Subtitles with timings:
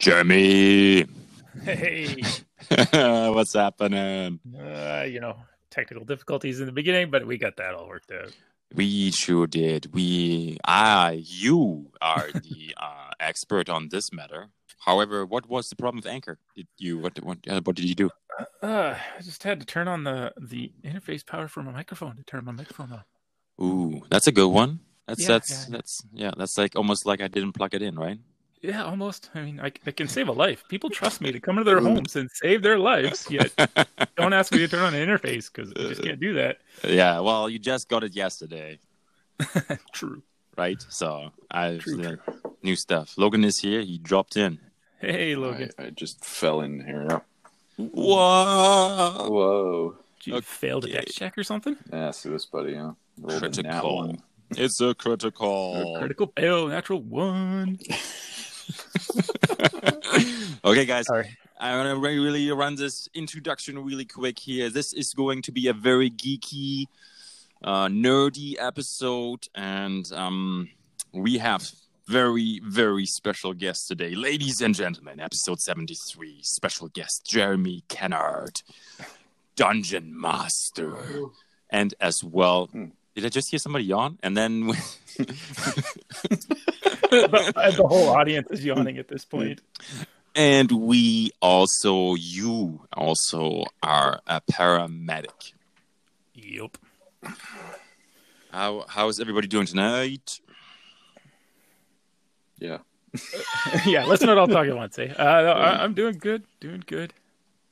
[0.00, 1.04] Jeremy,
[1.62, 2.22] Hey,
[3.34, 4.40] what's happening?
[4.58, 5.36] uh, you know,
[5.70, 8.32] technical difficulties in the beginning, but we got that all worked out.
[8.74, 9.92] We sure did.
[9.92, 14.48] We, ah, you are the uh, expert on this matter.
[14.86, 16.38] However, what was the problem with Anchor?
[16.56, 18.10] Did you what what, uh, what did you do?
[18.62, 22.22] Uh, I just had to turn on the the interface power for my microphone to
[22.22, 23.04] turn my microphone on.
[23.62, 24.80] Ooh, that's a good one.
[25.06, 25.66] That's Yeah, that's yeah.
[25.76, 26.30] that's yeah.
[26.38, 28.18] That's like almost like I didn't plug it in, right?
[28.62, 29.30] Yeah, almost.
[29.34, 30.64] I mean, I, I can save a life.
[30.68, 33.26] People trust me to come into their homes and save their lives.
[33.30, 33.52] Yet,
[34.16, 36.58] don't ask me to turn on an interface because I just can't do that.
[36.84, 37.20] yeah.
[37.20, 38.78] Well, you just got it yesterday,
[39.92, 40.22] True.
[40.58, 40.76] right?
[40.90, 43.14] So I True, uh, new stuff.
[43.16, 43.80] Logan is here.
[43.80, 44.58] He dropped in.
[44.98, 45.70] Hey, Logan.
[45.78, 47.22] I, I just fell in here.
[47.78, 49.26] Whoa!
[49.30, 49.94] Whoa.
[50.22, 50.92] Did you fail a okay.
[50.92, 51.76] dex check or something?
[51.90, 52.92] Yeah, Suis buddy, yeah.
[53.18, 53.96] Rolled Critical.
[53.96, 54.22] one.
[54.50, 55.96] It's a critical.
[55.98, 57.78] Critical fail, natural one.
[60.64, 61.06] okay, guys.
[61.06, 61.36] Sorry.
[61.58, 64.70] I'm gonna really run this introduction really quick here.
[64.70, 66.86] This is going to be a very geeky,
[67.62, 70.70] uh, nerdy episode, and um,
[71.12, 71.70] we have
[72.06, 75.20] very, very special guests today, ladies and gentlemen.
[75.20, 78.62] Episode 73, special guest Jeremy Kennard,
[79.54, 80.96] Dungeon Master,
[81.70, 82.66] and as well.
[82.66, 82.86] Hmm.
[83.14, 84.18] Did I just hear somebody yawn?
[84.22, 84.76] And then but
[87.10, 89.60] the whole audience is yawning at this point.
[90.34, 95.52] And we also, you also are a paramedic.
[96.34, 96.78] Yep.
[98.52, 100.40] How how is everybody doing tonight?
[102.58, 102.78] Yeah.
[103.86, 104.98] yeah, let's not all talk at once.
[104.98, 105.12] Eh?
[105.16, 106.44] Uh, no, I, I'm doing good.
[106.60, 107.12] Doing good.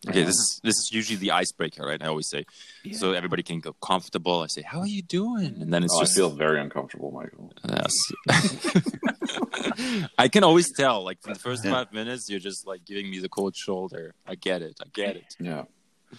[0.06, 2.00] Okay, this is this is usually the icebreaker, right?
[2.00, 2.44] I always say,
[2.92, 4.42] so everybody can go comfortable.
[4.42, 7.10] I say, "How are you doing?" And then it's Oh, just I feel very uncomfortable,
[7.10, 7.52] Michael.
[7.68, 7.92] Yes.
[10.18, 11.02] I can always tell.
[11.02, 14.14] Like for the first five minutes, you're just like giving me the cold shoulder.
[14.24, 14.76] I get it.
[14.80, 15.34] I get it.
[15.40, 15.64] Yeah.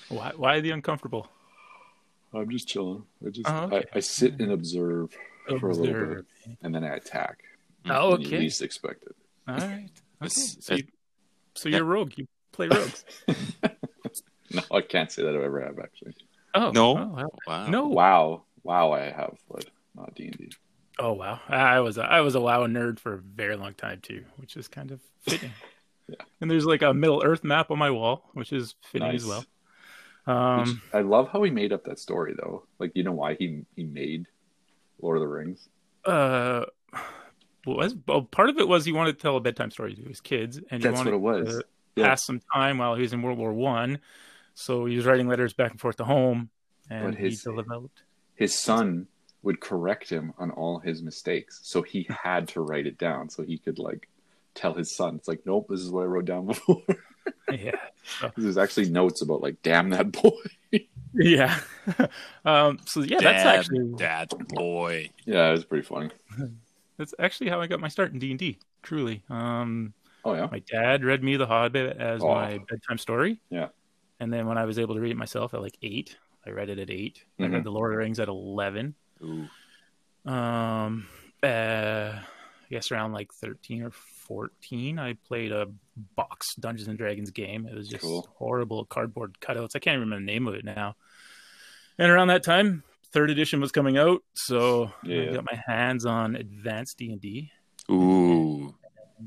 [0.09, 0.33] Why?
[0.35, 1.29] Why the uncomfortable?
[2.33, 3.03] I'm just chilling.
[3.25, 3.85] I just Oh, okay.
[3.93, 5.15] I, I sit and observe,
[5.59, 6.25] for a little bit,
[6.61, 7.43] and then I attack.
[7.89, 8.39] Oh, you okay.
[8.39, 9.15] least expect it.
[9.47, 9.89] All right.
[10.21, 10.29] Okay.
[10.29, 10.83] So, you,
[11.55, 12.13] so you're a rogue.
[12.17, 13.05] You play rogues.
[14.51, 16.15] No, I can't say that I ever have actually.
[16.55, 16.97] Oh No?
[16.97, 17.29] Oh, wow.
[17.45, 17.67] Wow.
[17.67, 17.87] No.
[17.87, 19.65] Wow, wow, I have, but
[19.95, 20.51] not D and D.
[20.97, 21.39] Oh wow.
[21.47, 24.57] I was a, I was a WoW nerd for a very long time too, which
[24.57, 25.51] is kind of fitting.
[26.07, 26.15] Yeah.
[26.41, 29.45] And there's like a Middle Earth map on my wall, which is fitting as well.
[30.25, 32.63] Um, I love how he made up that story though.
[32.79, 34.25] Like, you know why he he made
[34.99, 35.69] Lord of the Rings?
[36.05, 36.65] uh,
[37.65, 40.19] was well, part of it was he wanted to tell a bedtime story to his
[40.19, 41.57] kids, and he That's what it was.
[41.57, 41.63] to
[41.99, 42.07] Yeah.
[42.07, 43.99] pass some time while he was in World War One.
[44.55, 46.49] So he was writing letters back and forth to home,
[46.89, 48.03] and But his- he developed.
[48.35, 49.07] His son
[49.43, 53.43] would correct him on all his mistakes, so he had to write it down so
[53.43, 54.09] he could like
[54.55, 55.15] tell his son.
[55.15, 56.83] It's like, nope, this is what I wrote down before.
[57.51, 57.75] Yeah,
[58.37, 60.31] There's actually notes about like, damn that boy.
[61.13, 61.59] yeah.
[62.45, 65.09] um, so yeah, that's actually that boy.
[65.25, 66.09] yeah, it was pretty funny.
[66.97, 68.57] that's actually how I got my start in D and D.
[68.81, 69.93] Truly, um,
[70.25, 72.33] Oh yeah, my dad read me The Hobbit as Oh.
[72.33, 73.39] my bedtime story.
[73.49, 73.69] Yeah.
[74.21, 76.67] and then when I was able to read it myself at like eight, I read
[76.69, 77.53] it at 8 I Mhm.
[77.53, 78.95] read The Lord of the Rings at eleven.
[79.23, 79.47] Ooh.
[80.25, 81.07] Um,
[81.41, 81.47] uh,
[82.19, 85.67] I guess around like thirteen or fourteen, I played a
[86.15, 87.65] box Dungeons and Dragons game.
[87.65, 88.27] It was just Cool.
[88.37, 89.75] horrible cardboard cutouts.
[89.75, 90.95] I can't remember the name of it now.
[91.97, 95.21] And around that time, third edition was coming out, so Yeah.
[95.29, 97.51] I got my hands on advanced D and D.
[97.89, 98.75] Ooh.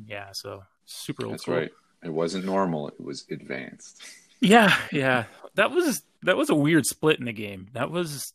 [0.06, 1.56] Yeah, so super old that's school.
[1.56, 1.70] right.
[2.04, 4.02] It wasn't normal; it was advanced.
[4.40, 5.24] Yeah, yeah.
[5.54, 7.68] That was that was a weird split in the game.
[7.74, 8.32] That was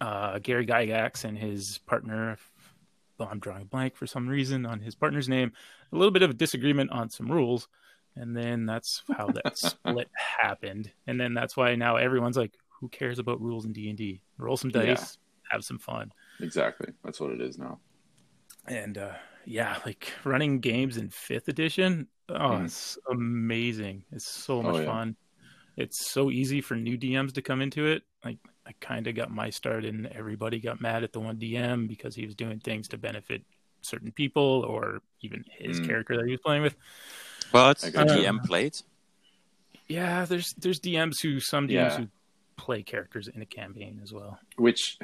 [0.00, 2.38] uh, Gary Gygax and his partner.
[3.18, 5.52] Well, I'm drawing a blank for some reason on his partner's name.
[5.92, 7.68] A little bit of a disagreement on some rules,
[8.14, 10.90] and then that's how that split happened.
[11.06, 14.20] And then that's why now everyone's like, "Who cares about rules in D and D?
[14.38, 15.16] Roll some dice,
[15.50, 17.78] have some fun." Exactly, that's what it is now.
[18.68, 19.12] And uh,
[19.44, 22.08] yeah, like running games in fifth edition.
[22.28, 22.64] Oh, Mhm.
[22.64, 24.04] it's amazing!
[24.12, 24.84] It's so Oh, much yeah.
[24.86, 25.16] fun.
[25.76, 28.02] It's so easy for new DMs to come into it.
[28.24, 31.86] Like I kind of got my start, and everybody got mad at the one DM
[31.86, 33.44] because he was doing things to benefit
[33.82, 35.86] certain people or even his Mm.
[35.86, 36.74] character that he was playing with.
[37.52, 38.04] But I the.
[38.04, 38.76] DM played.
[39.86, 41.96] Yeah, there's there's DMs who some DMs Yeah.
[41.98, 42.08] who
[42.56, 44.40] play characters in a campaign as well.
[44.56, 44.98] Which,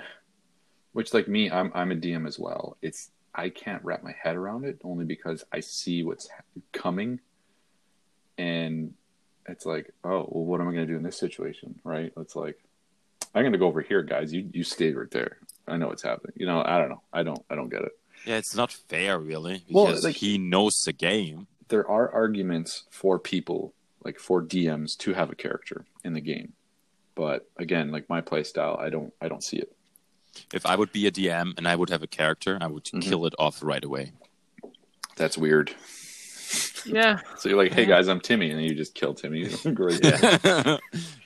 [0.93, 2.77] which like me, I'm I'm a DM as well.
[2.83, 6.29] It's I can't wrap my head around it only because I see what's
[6.73, 7.21] coming,
[8.39, 8.95] and
[9.49, 12.13] it's like, oh, well, what am I going to do in this situation, right?
[12.17, 12.59] It's like,
[13.35, 14.33] I'm going to go over here, guys.
[14.33, 15.39] You you stay right there.
[15.67, 16.35] I know what's happening.
[16.37, 17.03] You know, I don't know.
[17.13, 17.93] I don't I don't get it.
[18.27, 21.47] Yeah, it's not fair, really, Well, like- he knows the game.
[21.69, 23.73] there are arguments for people
[24.05, 26.53] like for DMs to have a character in the game,
[27.15, 29.73] but again, like my play style, I don't I don't see it.
[30.53, 33.03] If I would be a DM and I would have a character, I would Mhm.
[33.03, 34.13] kill it off right away.
[35.17, 35.75] That's weird.
[36.85, 39.49] Yeah, So you're like, hey guys, I'm Timmy, and you just kill Timmy.
[39.75, 40.01] Great.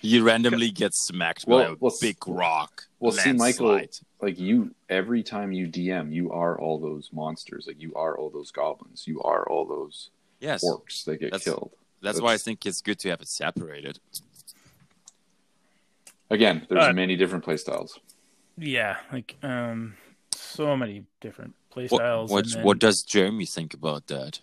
[0.00, 2.87] you randomly get smacked by a well, big rock.
[3.00, 3.81] well, see, Michael-
[4.20, 7.67] Like you, every time you DM, you are all those monsters.
[7.67, 9.06] Like you are all those goblins.
[9.06, 10.11] You are all those
[10.41, 11.70] Yes, orcs that get That's- killed.
[12.03, 13.99] that's why I think it's good to have it separated.
[16.31, 17.99] Again, there's Uh, many different play styles.
[18.58, 19.97] Yeah, like um,
[20.32, 22.31] so many different play What styles.
[22.31, 24.41] what, then what does Jeremy think about that?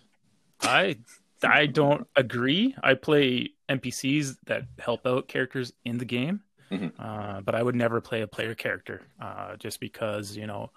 [0.62, 0.96] I
[1.42, 2.74] I don't agree.
[2.82, 6.40] I play NPCs that help out characters in the game,
[6.70, 6.92] Mhm.
[6.98, 10.70] uh, but I would never play a player character uh, just because you know.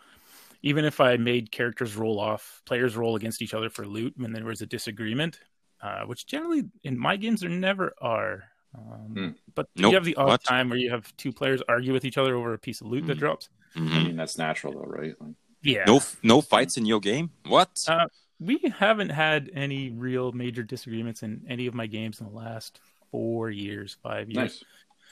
[0.64, 4.34] Even if I made characters roll off, players roll against each other for loot when
[4.34, 5.40] there was a disagreement,
[5.82, 8.44] uh, which generally in my games there never are.
[8.76, 9.30] Um, Hmm.
[9.56, 9.92] But Nope.
[9.92, 10.44] you have the odd What?
[10.44, 13.06] time where you have two players argue with each other over a piece of loot
[13.08, 13.20] that Hmm.
[13.20, 13.50] drops.
[13.76, 14.06] I Mhm.
[14.06, 15.20] mean, that's natural though, right?
[15.20, 17.32] Like, Yeah, No, no fights in your game.
[17.48, 17.72] What?
[17.88, 18.08] Uh,
[18.40, 22.80] we haven't had any real major disagreements in any of my games in the last
[23.12, 24.64] four years, five years.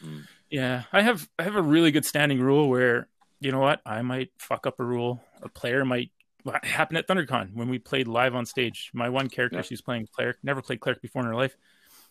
[0.02, 0.22] nice.
[0.50, 3.08] Yeah, I have I have a really good standing rule where
[3.40, 5.24] you know what I might fuck up a rule.
[5.42, 6.12] A player might.
[6.44, 8.92] What happened at ThunderCon when we played live on stage?
[8.94, 9.64] My one character, Yeah.
[9.64, 11.58] she's playing cleric, never played cleric before in her life.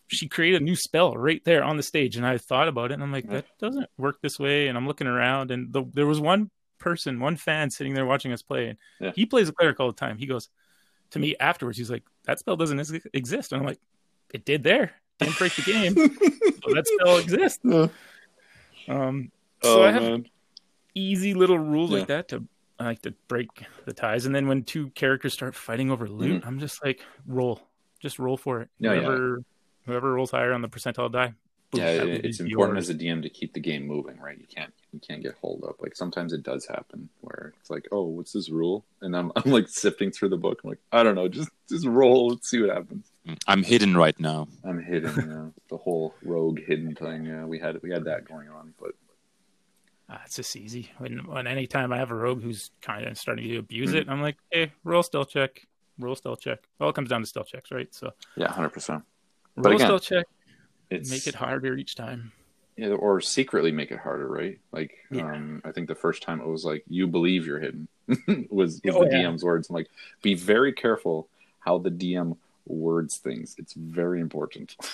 [0.07, 2.95] She created a new spell right there on the stage, and I thought about it,
[2.95, 4.67] and I'm like, that doesn't work this way.
[4.67, 8.31] And I'm looking around, and the, there was one person, one fan sitting there watching
[8.31, 9.11] us play, and Yeah.
[9.15, 10.17] he plays a cleric all the time.
[10.17, 10.49] He goes
[11.11, 13.79] to me afterwards, he's like, that spell doesn't ex- exist, and I'm like,
[14.33, 14.93] it did there.
[15.19, 15.93] Didn't break the game.
[15.95, 17.59] so that spell exists.
[18.87, 19.31] Um,
[19.63, 20.25] so I have man.
[20.93, 21.97] easy little rules Yeah.
[21.99, 22.43] like that to
[22.77, 23.47] I like to break
[23.85, 24.25] the ties.
[24.25, 27.61] And then when two characters start fighting over loot, I'm just like, roll,
[28.01, 28.69] just roll for it.
[28.81, 28.83] Mm-hmm.
[28.85, 29.01] Yeah, yeah.
[29.07, 29.43] whoever
[29.85, 31.33] whoever rolls higher on the percentile die.
[31.73, 32.89] Yeah, it, it's important yours.
[32.89, 34.37] as a DM to keep the game moving, right?
[34.39, 35.81] You can't you can't get holed up.
[35.81, 38.85] Like sometimes it does happen where it's like, oh, what's this rule?
[39.01, 40.61] And I'm I'm like sifting through the book.
[40.63, 42.29] I'm like, I don't know, just just roll.
[42.29, 43.11] Let's see what happens.
[43.47, 44.47] I'm hidden right now.
[44.63, 45.09] I'm hidden.
[45.31, 47.29] uh, the whole rogue hidden thing.
[47.29, 48.91] Uh, we had we had that going on, but
[50.07, 50.91] Ah, it's just easy.
[50.99, 53.97] When when anytime I have a rogue who's kind of starting to abuse Mm-hmm.
[53.97, 55.65] it, I'm like, hey, roll stealth check,
[55.99, 56.59] roll stealth check.
[56.79, 57.93] All it comes down to stealth checks, right?
[57.93, 59.03] So yeah, hundred percent.
[59.55, 60.25] Roll again, stealth check,
[60.89, 62.31] It's make it harder each time.
[62.77, 64.59] yeah, or secretly make it harder, right?
[64.71, 65.31] Like, Yeah.
[65.31, 67.87] um, I think the first time it was like, you believe you're hidden
[68.49, 69.23] was, was Oh, the yeah.
[69.23, 69.69] DM's words.
[69.69, 69.89] I'm like,
[70.21, 71.27] be very careful
[71.59, 72.37] how the DM
[72.67, 73.55] words things.
[73.57, 74.75] It's very important.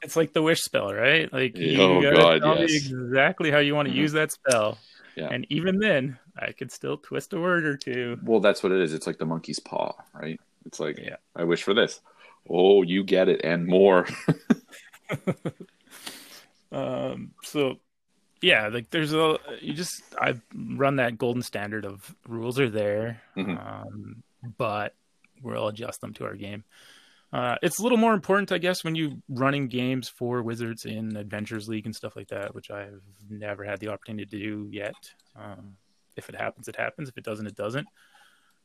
[0.00, 1.30] It's like the wish spell, right?
[1.32, 3.98] Like you Oh, gotta God, tell me exactly how you want to Mhm.
[3.98, 4.78] use that spell.
[5.16, 5.28] Yeah.
[5.28, 8.16] And even then, I could still twist a word or two.
[8.22, 8.94] Well, that's what it is.
[8.94, 10.40] It's like the monkey's paw, right?
[10.64, 11.16] It's like, Yeah.
[11.34, 12.00] I wish for this.
[12.48, 14.06] Oh, you get it and more.
[16.70, 17.76] Um, so
[18.42, 23.22] yeah, like there's a you just I've run that golden standard of rules are there,
[23.36, 23.58] Mhm.
[23.58, 24.22] um,
[24.58, 24.94] but
[25.42, 26.64] we'll adjust them to our game.
[27.32, 31.16] Uh, it's a little more important, I guess, when you running games for Wizards in
[31.16, 34.94] Adventures League and stuff like that, which I've never had the opportunity to do yet.
[35.36, 35.76] Um,
[36.16, 37.08] if it happens, it happens.
[37.08, 37.86] If it doesn't, it doesn't.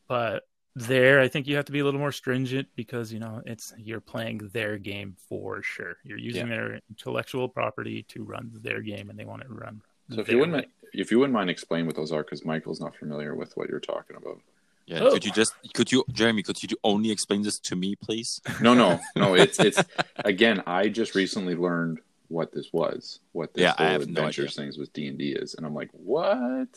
[0.07, 0.43] But
[0.75, 3.73] there, I think you have to be a little more stringent because you know it's
[3.77, 5.97] you're playing their game for sure.
[6.03, 9.81] You're using their intellectual property to run their game, and they want it run.
[10.11, 10.67] So if you wouldn't, way.
[10.93, 13.69] mi- if you wouldn't mind explain what those are, because Michael's not familiar with what
[13.69, 14.39] you're talking about.
[14.85, 14.99] Yeah.
[15.01, 15.11] Oh.
[15.11, 16.43] Could you just could you Jeremy?
[16.43, 18.41] Could you only explain this to me, please?
[18.61, 19.35] No, no, no.
[19.43, 19.81] It's it's
[20.17, 20.63] again.
[20.65, 21.99] I just recently learned
[22.29, 23.19] what this was.
[23.31, 25.73] What this Yeah, I whole have no things with D and D is, and I'm
[25.73, 26.67] like, what?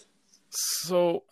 [0.51, 1.25] So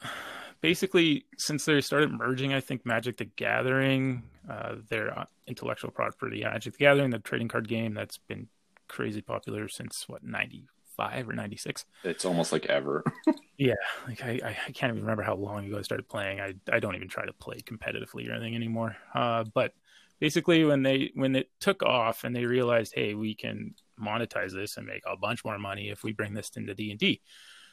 [0.65, 6.43] basically, since they started merging, I think Magic the Gathering, uh, their uh, intellectual property,
[6.43, 8.49] Magic the Gathering, the trading card game that's been
[8.89, 10.65] crazy popular since what ninety
[10.97, 11.85] five or ninety six.
[12.03, 13.05] It's almost like ever.
[13.57, 13.75] Yeah,
[14.09, 16.41] like I, I, I can't even remember how long ago I started playing.
[16.41, 18.97] I, I don't even try to play competitively or anything anymore.
[19.15, 19.75] Uh, but
[20.19, 24.77] basically, when they when it took off and they realized, hey, we can monetize this
[24.77, 27.21] and make a bunch more money if we bring this into D and D.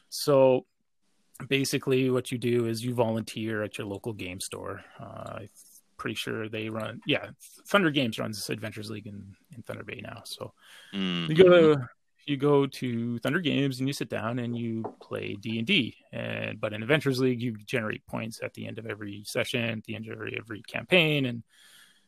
[0.10, 0.68] So
[1.48, 4.82] basically, what you do is you volunteer at your local game store.
[5.00, 5.50] Uh, I'm
[5.98, 7.02] pretty sure they run.
[7.06, 7.30] Yeah,
[7.68, 10.22] Thunder Games runs Adventures League in, in Thunder Bay now.
[10.26, 10.54] So
[10.94, 11.30] Mm.
[11.30, 11.88] you go to
[12.28, 15.96] you go to Thunder Games and you sit down and you play D and D.
[16.12, 19.84] And but in Adventures League, you generate points at the end of every session, at
[19.86, 21.44] the end of every, every campaign, and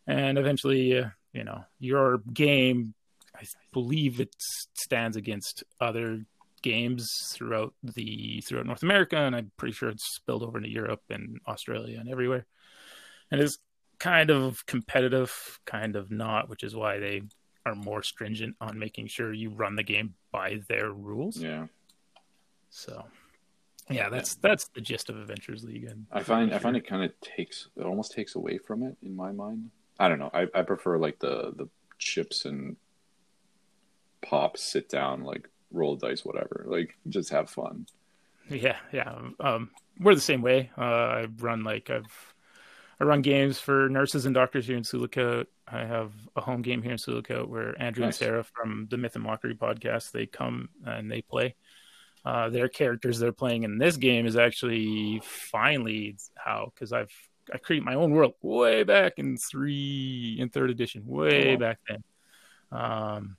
[0.05, 2.93] and eventually, uh, you know, your game.
[3.35, 4.35] I believe it
[4.75, 6.23] stands against other
[6.63, 11.03] games throughout the throughout North America, and I'm pretty sure it's spilled over into Europe
[11.11, 12.47] and Australia and everywhere.
[13.29, 13.59] And it's
[13.99, 17.21] kind of competitive, kind of not, which is why they
[17.65, 21.37] are more stringent on making sure you run the game by their rules.
[21.37, 21.67] Yeah.
[22.69, 23.05] So,
[23.89, 25.85] yeah, that's that's the gist of Adventures League.
[25.85, 28.97] And I find I find it kind of takes it almost takes away from it
[29.03, 29.69] in my mind.
[29.99, 30.31] I don't know.
[30.33, 32.75] I, I prefer like the the chips and
[34.21, 37.85] pop sit down like roll dice whatever like just have fun.
[38.49, 39.13] Yeah, yeah.
[39.39, 40.69] Um, we're the same way.
[40.77, 42.33] Uh, I run like I've
[42.99, 45.47] I run games for nurses and doctors here in Lookout.
[45.67, 48.21] I have a home game here in Lookout where Andrew Nice.
[48.21, 51.55] and Sarah from the Myth and Mockery podcast they come and they play.
[52.25, 57.11] Uh, their characters they're playing in this game is actually finally how because I've
[57.53, 61.57] I create my own world way back in three in third edition way Oh, wow.
[61.59, 62.03] back then.
[62.71, 63.37] Um,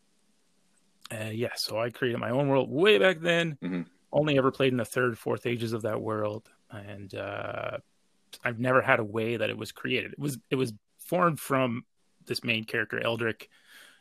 [1.13, 3.59] uh, yeah, so I created my own world way back then.
[3.63, 3.87] Mhm.
[4.13, 7.79] Only ever played in the third, fourth ages of that world, and uh,
[8.45, 10.13] I've never had a way that it was created.
[10.13, 11.85] It was it was formed from
[12.27, 13.49] this main character Eldrick,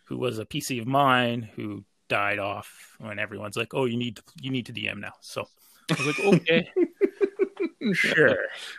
[0.06, 4.18] who was a PC of mine who died off when everyone's like, "Oh, you need
[4.18, 5.48] to you need to DM now." So
[5.90, 6.72] I was like, "Okay,
[7.94, 8.38] sure."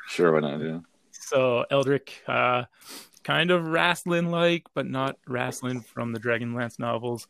[0.08, 0.60] Sure, why not?
[0.60, 0.80] Yeah.
[1.10, 2.64] So Eldrick, uh,
[3.24, 7.26] kind of Raistlin like, but not Raistlin from the Dragonlance novels.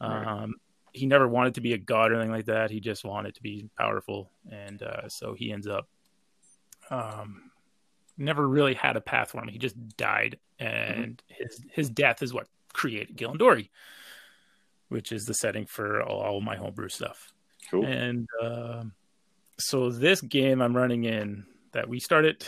[0.00, 0.26] Right.
[0.26, 0.54] Um,
[0.92, 2.70] he never wanted to be a god or anything like that.
[2.70, 5.88] He just wanted to be powerful, and uh, so he ends up
[6.90, 7.50] um,
[8.16, 9.48] never really had a path for him.
[9.48, 13.70] He just died, and his his death is what created Gillandori,
[14.88, 17.32] which is the setting for all, all my homebrew stuff.
[17.70, 17.84] Cool.
[17.84, 18.92] And um
[19.58, 22.46] so this game I'm running in that we started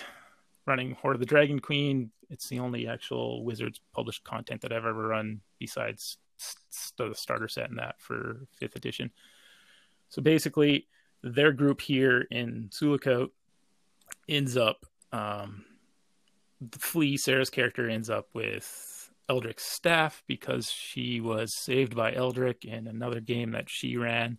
[0.66, 2.10] running Hoard of the Dragon Queen.
[2.28, 7.14] It's the only actual Wizards published content that I've ever run besides s- s- the
[7.14, 9.10] starter set and that for fifth edition.
[10.08, 10.86] So basically,
[11.22, 13.30] their group here in Sioux Lookout
[14.28, 15.64] ends up um,
[16.60, 22.64] the Flea Sarah's character ends up with Eldrick's staff because she was saved by Eldrick
[22.64, 24.38] in another game that she ran.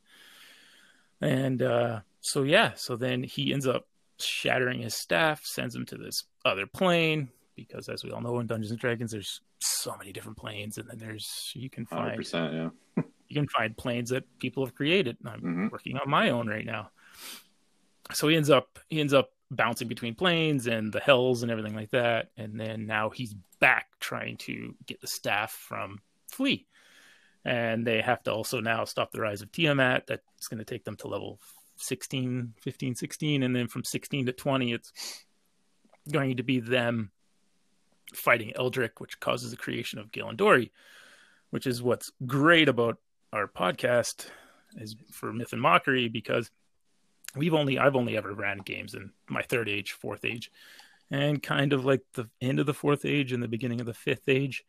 [1.21, 3.87] And uh, so yeah, so then he ends up
[4.19, 8.47] shattering his staff, sends him to this other plane because, as we all know, in
[8.47, 12.23] Dungeons and Dragons, there's so many different planes, and then there's you can find.
[12.33, 12.69] Yeah.
[13.27, 15.17] you can find planes that people have created.
[15.25, 15.71] I'm Mhm.
[15.71, 16.91] working on my own right now.
[18.13, 21.75] So he ends up he ends up bouncing between planes and the hells and everything
[21.75, 22.31] like that.
[22.37, 26.65] And then now he's back trying to get the staff from Flea.
[27.43, 30.07] And they have to also now stop the rise of Tiamat.
[30.07, 31.39] That's going to take them to level
[31.77, 33.43] 16, 15, 16.
[33.43, 35.25] And then from 16 to 20, it's
[36.11, 37.11] going to be them
[38.13, 40.71] fighting Eldrick, which causes the creation of Gillandori,
[41.49, 42.97] which is what's great about
[43.33, 44.27] our podcast
[44.75, 46.49] is for Myth and Mockery because
[47.35, 50.51] we've only I've only ever ran games in my third age, fourth age,
[51.09, 53.93] and kind of like the end of the fourth age and the beginning of the
[53.93, 54.63] fifth age.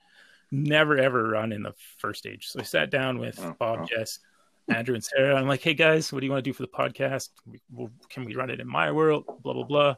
[0.51, 2.49] Never ever run in the first age.
[2.49, 3.89] So I sat down with Oh, Bob.
[3.89, 4.19] Jess,
[4.69, 5.35] Andrew, and Sarah.
[5.37, 7.31] I'm like, hey guys, what do you want to do for the podcast?
[7.47, 9.25] We, well, can we run it in my world?
[9.43, 9.95] Blah blah blah.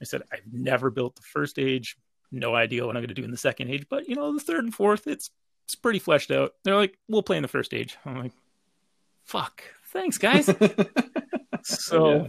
[0.00, 1.96] I said I've never built the first age.
[2.32, 4.40] No idea what I'm going to do in the second age, but you know the
[4.40, 5.30] third and fourth, it's
[5.64, 6.54] it's pretty fleshed out.
[6.64, 7.96] They're like, we'll play in the first age.
[8.04, 8.32] I'm like,
[9.24, 10.48] fuck, thanks guys.
[11.62, 12.28] so,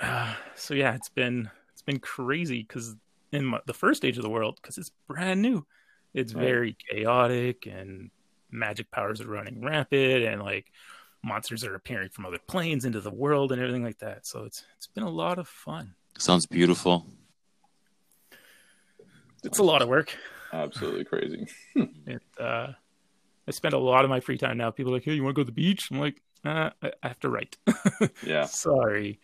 [0.00, 2.94] uh, so yeah, it's been it's been crazy because
[3.32, 5.66] in my, the first age of the world, because it's brand new,
[6.14, 6.44] it's Right.
[6.44, 8.10] very chaotic and
[8.50, 10.66] magic powers are running rampant and like
[11.24, 14.26] monsters are appearing from other planes into the world and everything like that.
[14.26, 15.94] So it's it's been a lot of fun.
[16.18, 17.06] Sounds beautiful.
[19.44, 20.16] It's a lot of work.
[20.52, 21.46] Absolutely crazy.
[22.06, 22.68] It, uh,
[23.48, 24.70] I spend a lot of my free time now.
[24.70, 26.92] People are like, "Hey, you want to go to the beach?" I'm like, uh, I
[27.02, 27.56] I have to write.
[28.24, 28.44] Yeah.
[28.44, 29.18] Sorry.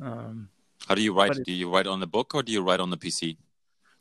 [0.00, 0.48] Um,
[0.86, 1.36] How do you write?
[1.36, 3.36] It- Do you write on the book or do you write on the PC?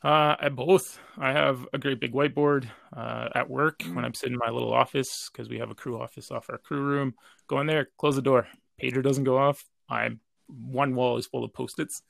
[0.04, 1.00] uh, I both.
[1.18, 4.74] I have a great big whiteboard uh, at work when I'm sitting in my little
[4.74, 7.16] office because we have a crew office off our crew room.
[7.48, 8.48] Go in there, close the door.
[8.82, 9.66] Pager doesn't go off.
[9.90, 12.04] I'm one wall is full of post-its.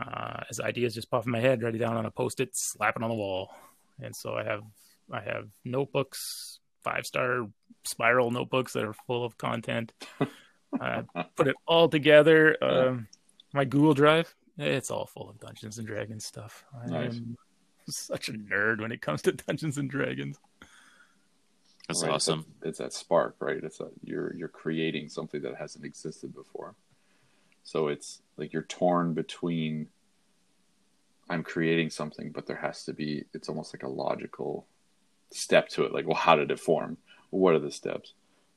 [0.00, 2.96] Uh, as ideas just pop in my head, write it down on a post-it, slap
[2.96, 3.52] it on the wall.
[4.00, 4.62] And so I have
[5.10, 7.48] I have notebooks, five star
[7.84, 9.92] spiral notebooks that are full of content.
[10.80, 11.02] I
[11.34, 12.56] put it all together.
[12.62, 13.08] Um,
[13.52, 16.64] my Google Drive, it's all full of Dungeons and Dragons stuff.
[16.78, 17.36] I'm
[17.88, 20.38] such a nerd when it comes to Dungeons and Dragons.
[21.88, 22.44] That's Right, awesome.
[22.60, 23.62] It's, it's that spark, right?
[23.62, 26.74] It's a, you're you're creating something that hasn't existed before.
[27.68, 29.88] So it's like you're torn between
[31.28, 34.64] I'm creating something, but there has to be it's almost like a logical
[35.30, 35.92] step to it.
[35.92, 36.96] Like, well, how did it form?
[37.28, 38.14] What are the steps?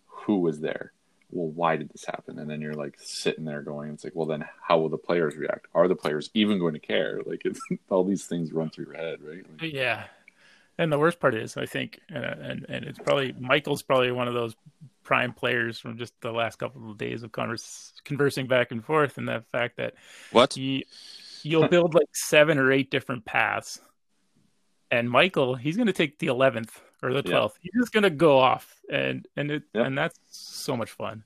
[0.08, 0.94] Who was there?
[1.32, 2.39] well, why did this happen?
[2.39, 5.36] And then you're like sitting there going, it's like, well, then how will the players
[5.36, 5.68] react?
[5.74, 7.22] Are the players even going to care?
[7.25, 9.46] Like, it's, all these things run through your head, right?
[9.60, 10.03] Like, Yeah.
[10.81, 14.27] And the worst part is, I think, uh, and and it's probably Michael's probably one
[14.27, 14.55] of those
[15.03, 19.17] prime players from just the last couple of days of converse, conversing back and forth,
[19.19, 19.93] and the fact that
[20.31, 20.57] What?
[20.57, 20.81] you
[21.43, 23.79] you'll build like seven or eight different paths,
[24.89, 27.31] and Michael he's going to take the eleventh or the Yeah.
[27.31, 27.59] twelfth.
[27.61, 29.83] He's just going to go off, and and it Yeah.
[29.85, 31.23] and that's so much fun.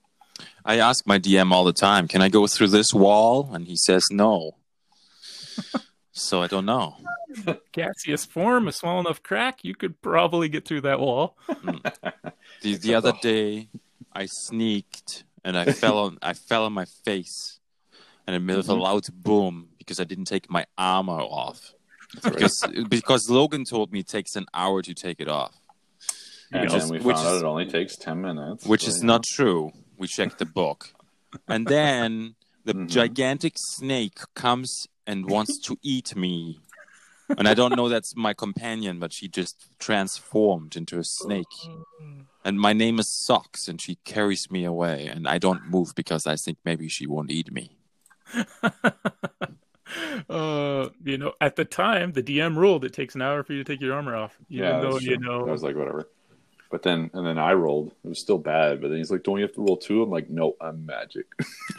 [0.66, 3.48] I ask my DM all the time, can I go through this wall?
[3.54, 4.56] And he says no.
[6.16, 6.96] so I don't know.
[7.72, 11.36] Gaseous form, a small enough crack, you could probably get through that wall.
[12.62, 13.68] The, the other day,
[14.12, 17.58] I sneaked and I fell on I fell on my face,
[18.26, 21.74] and in the middle of a loud boom because I didn't take my armor off.
[22.22, 25.54] Because because Logan told me it takes an hour to take it off,
[26.52, 28.64] and Which then is- we which found out it only takes 10 minutes.
[28.64, 29.14] which so, is you know.
[29.14, 29.72] not true.
[29.98, 30.92] We checked the book,
[31.48, 32.88] and then the Mhm.
[32.88, 36.60] gigantic snake comes and wants to eat me.
[37.36, 41.46] And I don't know that's my companion, but she just transformed into a snake.
[42.44, 46.26] And my name is Socks, and she carries me away, and I don't move because
[46.26, 47.76] I think maybe she won't eat me.
[50.30, 53.64] uh, you know, at the time, the DM ruled it takes an hour for you
[53.64, 55.40] to take your armor off, even Yeah, though you know.
[55.48, 56.08] I was like, whatever.
[56.70, 57.92] But then, and then I rolled.
[58.04, 58.80] It was still bad.
[58.80, 60.02] But then he's like, "Don't you have to roll two?
[60.02, 61.26] I'm like, "No, I'm magic."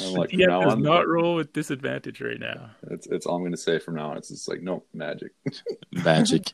[0.00, 2.70] I'm like, from DM now does on, not roll with disadvantage right now.
[2.90, 4.16] it's it's all I'm going to say from now on.
[4.16, 5.32] It's just like, no, magic.
[5.92, 6.52] Magic.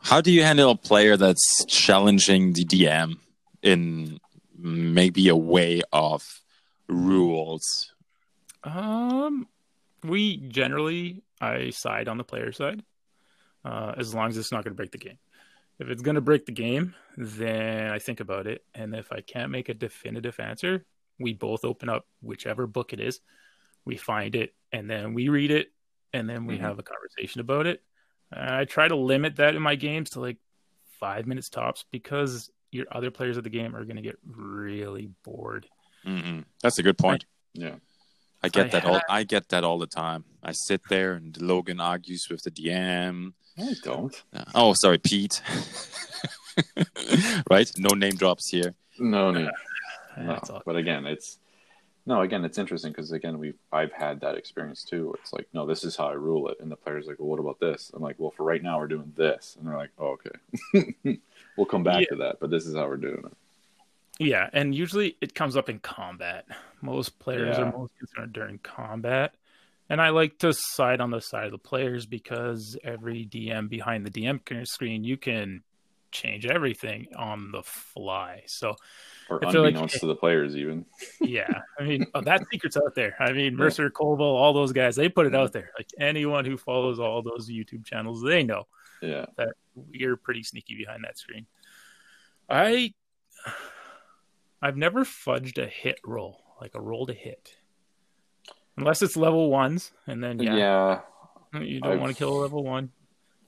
[0.00, 3.16] How do you handle a player that's challenging the DM
[3.62, 4.20] in
[4.56, 6.42] maybe a way of
[6.88, 7.92] rules?
[8.62, 9.48] Um,
[10.02, 12.82] we generally I side on the player side,
[13.64, 15.18] uh, as long as it's not going to break the game.
[15.78, 19.20] If it's going to break the game, then I think about it, and if I
[19.20, 20.84] can't make a definitive answer,
[21.18, 23.20] we both open up whichever book it is,
[23.84, 25.72] we find it, and then we read it,
[26.12, 26.60] and then we Mhm.
[26.60, 27.82] have a conversation about it.
[28.32, 30.38] I try to limit that in my games to like
[31.00, 35.10] five minutes tops because your other players of the game are going to get really
[35.22, 35.68] bored.
[36.04, 37.24] hmm That's a good point.
[37.52, 37.76] Yeah.
[38.42, 39.00] I get I that all.
[39.08, 40.24] I get that all the time.
[40.42, 43.32] I sit there and Logan argues with the DM.
[43.58, 44.22] I don't.
[44.34, 45.40] Uh, oh, sorry, Pete.
[47.50, 47.70] right?
[47.78, 48.74] No name drops here.
[48.98, 49.42] No, no.
[49.42, 49.50] no.
[50.16, 50.50] That's.
[50.64, 51.38] But again, it's
[52.06, 52.20] no.
[52.20, 55.14] Again, it's interesting because again, we've I've had that experience too.
[55.20, 57.40] It's like, no, this is how I rule it, and the player's like, well, what
[57.40, 57.90] about this?
[57.94, 60.16] I'm like, well, for right now, we're doing this, and they're like, oh,
[60.74, 61.18] okay,
[61.56, 62.06] we'll come back Yeah.
[62.10, 63.32] to that, but this is how we're doing it.
[64.20, 66.44] Yeah, and usually it comes up in combat.
[66.82, 67.64] Most players Yeah.
[67.64, 69.34] are most concerned during combat.
[69.90, 74.06] And I like to side on the side of the players because every DM behind
[74.06, 75.62] the DM screen, you can
[76.10, 78.44] change everything on the fly.
[78.46, 78.76] So,
[79.28, 80.86] Or feel like- unbeknownst to the players, even.
[81.20, 83.14] yeah, I mean, oh, that secret's out there.
[83.20, 85.58] I mean, Mercer, Colville, all those guys, they put it out mm-hmm.
[85.58, 85.70] there.
[85.76, 88.66] Like anyone who follows all those YouTube channels, they know
[89.02, 89.26] Yeah.
[89.36, 91.46] that we're pretty sneaky behind that screen.
[92.48, 92.94] I
[94.62, 97.56] I've never fudged a hit roll, like a roll to hit.
[98.76, 100.54] Unless it's level ones, and then yeah,
[101.54, 101.60] Yeah.
[101.60, 102.90] you don't I've- want to kill a level one.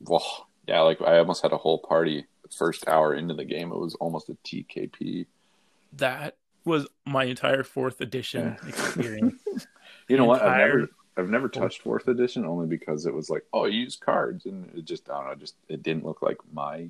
[0.00, 0.80] Well, yeah.
[0.82, 2.26] Like I almost had a whole party.
[2.42, 5.26] The first hour into the game, it was almost a TKP.
[5.94, 8.68] That was my entire fourth edition Yeah.
[8.68, 9.42] experience.
[10.08, 10.40] You know what?
[10.42, 13.96] I've never I've never touched fourth edition only because it was like, oh, you use
[13.96, 16.88] cards, and it just I don't know, just it didn't look like my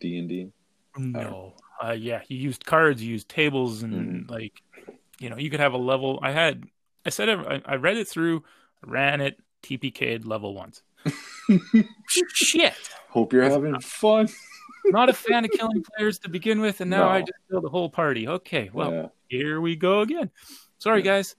[0.00, 0.52] D and D.
[0.98, 4.30] no, uh, yeah, you used cards, you used tables, and Mm-hmm.
[4.30, 4.60] like,
[5.18, 6.18] you know, you could have a level.
[6.22, 6.64] I had,
[7.04, 8.44] I said, I, I read it through,
[8.86, 10.82] ran it, TPK'd level ones.
[12.34, 12.74] Shit.
[13.10, 14.28] Hope you're having fun.
[14.86, 17.08] not a fan of killing players to begin with, and now No.
[17.08, 18.26] I just killed the whole party.
[18.28, 19.06] Okay, well, yeah.
[19.28, 20.30] here we go again.
[20.78, 21.12] Sorry, Yeah.
[21.16, 21.36] guys.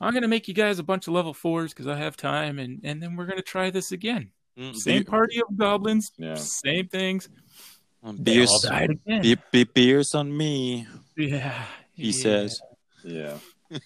[0.00, 2.80] I'm gonna make you guys a bunch of level fours because I have time, and
[2.84, 4.30] and then we're gonna try this again.
[4.58, 6.34] Mm, Same party of goblins, Yeah.
[6.34, 7.28] same things.
[8.02, 9.22] um, They beers, all died again.
[9.22, 10.86] be- be- beers on me.
[11.16, 11.62] Yeah,
[11.94, 12.60] He yeah, says.
[13.04, 13.38] Yeah.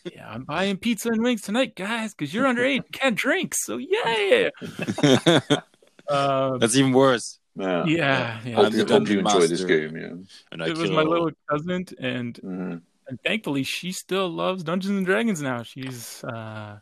[0.05, 3.55] "Yeah, I'm buying pizza and wings tonight, guys, because you're underage, and can't drink.
[3.55, 4.51] So yeah,
[6.09, 7.39] um, That's even worse.
[7.57, 7.85] Yeah.
[7.85, 8.57] yeah, yeah.
[8.57, 9.97] Hope, I'm you, the hope you enjoy this game.
[9.97, 10.15] Yeah.
[10.53, 12.77] And I It was my little cousin, and hmm
[13.11, 15.63] and thankfully she still loves Dungeons and Dragons now.
[15.63, 16.79] She's uh,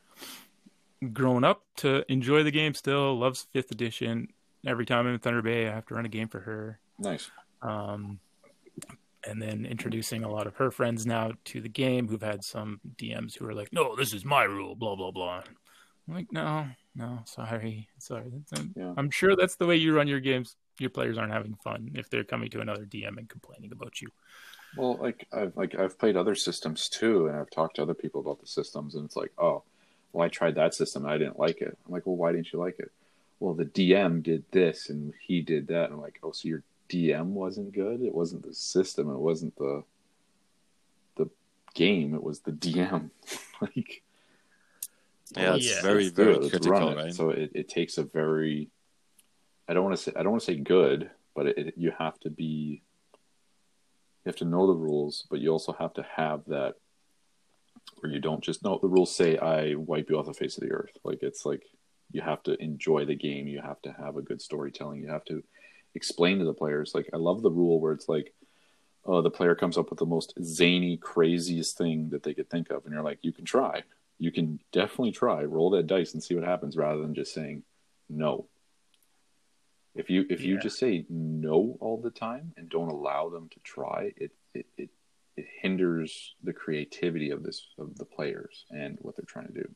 [1.13, 4.29] grown up to enjoy the game still, loves fifth edition.
[4.67, 6.79] Every time I'm in Thunder Bay, I have to run a game for her.
[6.99, 7.31] Nice.
[7.63, 8.21] Um,
[9.29, 12.81] and then introducing a lot of her friends now to the game who've had some
[12.97, 15.43] DMs who are like, no, this is my rule, blah, blah, blah.
[16.09, 18.33] I'm like, no, no, sorry, sorry.
[18.57, 18.95] I'm, Yeah.
[18.97, 20.57] I'm sure that's the way you run your games.
[20.81, 24.09] your players aren't having fun if they're coming to another DM and complaining about you.
[24.77, 28.21] Well, like I've like I've played other systems too, and I've talked to other people
[28.21, 29.63] about the systems, and it's like, oh,
[30.13, 31.77] well, I tried that system and I didn't like it.
[31.87, 32.91] I'm like, well, why didn't you like it?
[33.41, 35.85] Well, the DM did this and he did that.
[35.87, 38.03] And I'm like, oh, so your DM wasn't good?
[38.03, 39.11] It wasn't the system.
[39.11, 39.85] It wasn't the
[41.17, 41.29] the
[41.75, 42.15] game.
[42.15, 43.11] It was the DM.
[43.61, 44.03] like,
[45.37, 45.83] yeah, it's yeah.
[45.83, 46.51] very let's very it.
[46.51, 46.97] Critical, run it.
[46.97, 47.15] right?
[47.15, 48.71] So it, it takes a very
[49.69, 51.93] I don't want to say I don't want to say good, but it, it, you
[51.99, 52.83] have to be
[54.25, 56.75] you have to know the rules, but you also have to have that
[58.01, 60.63] where you don't just know the rules say I wipe you off the face of
[60.63, 60.97] the earth.
[61.05, 61.65] Like it's like
[62.11, 63.47] you have to enjoy the game.
[63.47, 65.01] You have to have a good storytelling.
[65.01, 65.43] You have to
[65.95, 66.95] explain to the players.
[66.95, 68.33] Like I love the rule where it's like,
[69.05, 72.71] oh, the player comes up with the most zany, craziest thing that they could think
[72.71, 73.83] of, and you're like, you can try.
[74.19, 75.45] You can definitely try.
[75.45, 77.63] Roll that dice and see what happens, rather than just saying
[78.09, 78.47] no.
[79.95, 83.61] If you if you just say no all the time and don't allow them to
[83.61, 84.91] try, it it, it
[85.37, 89.75] it hinders the creativity of this of the players and what they're trying to do.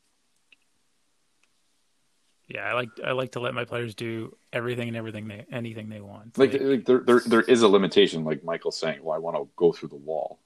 [2.49, 5.89] Yeah, I like I like to let my players do everything and everything they anything
[5.89, 6.37] they want.
[6.37, 9.01] Like, like there, there there is a limitation, like Michael's saying.
[9.03, 10.39] Well, I want to go through the wall.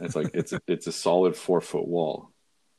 [0.00, 2.30] It's like it's it's a solid four foot wall.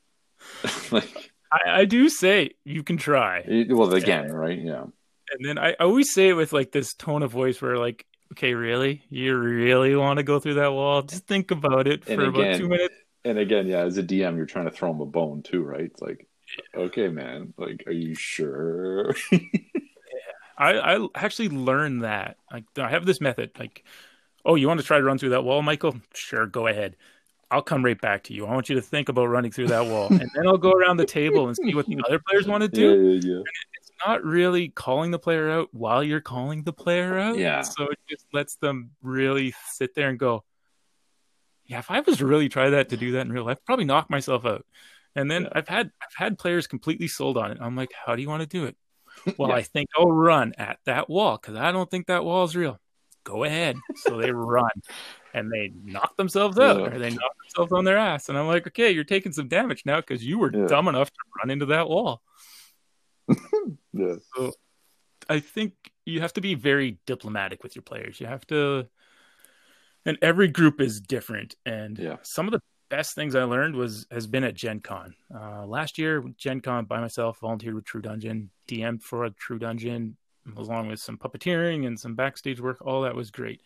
[0.92, 4.60] like I, I do say you can try, it- well, again, right?
[4.60, 7.78] Yeah, and then I, I always say it with like this tone of voice where
[7.78, 11.02] like, okay, really, you really want to go through that wall?
[11.02, 12.94] Just think about it for about again- two minutes.
[13.26, 15.86] and again, yeah, as a DM, you're trying to throw him a bone too, right?
[15.86, 16.27] It's like,
[16.76, 19.16] okay, man, like, are you sure?
[20.58, 22.38] I, I actually learned that.
[22.52, 23.52] Like I have this method.
[23.60, 23.84] Like,
[24.44, 25.96] oh, you want to try to run through that wall, Michael?
[26.14, 26.96] Sure, go ahead.
[27.50, 28.46] I'll come right back to you.
[28.46, 30.98] I want you to think about running through that wall, and then I'll go around
[30.98, 32.90] the table and see what the other players want to do.
[32.90, 33.44] yeah, yeah, yeah.
[33.80, 37.38] It's not really calling the player out while you're calling the player out.
[37.38, 37.62] Yeah.
[37.62, 40.44] So it just lets them really sit there and go,
[41.66, 43.66] yeah, if I was to really try that to do that in real life, I'd
[43.66, 44.66] probably knock myself out.
[45.18, 45.48] And then.
[45.52, 47.58] I've had I've had players completely sold on it.
[47.60, 48.76] I'm like, how do you want to do it?
[49.38, 49.56] Well, Yeah.
[49.56, 52.80] I think I'll run at that wall because I don't think that wall is real.
[53.24, 53.76] Go ahead.
[53.96, 54.70] So they run
[55.34, 56.86] and they knock themselves out Yeah.
[56.96, 58.30] or they knock themselves on their ass.
[58.30, 60.68] And I'm like, okay, you're taking some damage now because you were Yeah.
[60.68, 62.22] dumb enough to run into that wall.
[63.94, 64.16] yeah.
[65.30, 65.74] I think
[66.06, 68.22] you have to be very diplomatic with your players.
[68.22, 68.88] You have to,
[70.06, 71.56] and every group is different.
[71.66, 72.18] And Yeah.
[72.22, 75.16] some of the best things I learned was has been at Gen Con.
[75.34, 79.60] Uh, last year, Gen Con by myself, volunteered with True Dungeon, DM'd for a True
[79.60, 80.18] Dungeon,
[80.56, 82.78] along with some puppeteering and some backstage work.
[82.86, 83.62] All that was great.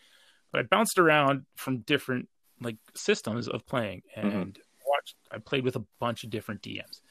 [0.52, 2.28] But I bounced around from different
[2.60, 4.58] like systems of playing and
[4.88, 5.16] watched.
[5.32, 7.02] I played with a bunch of different DMs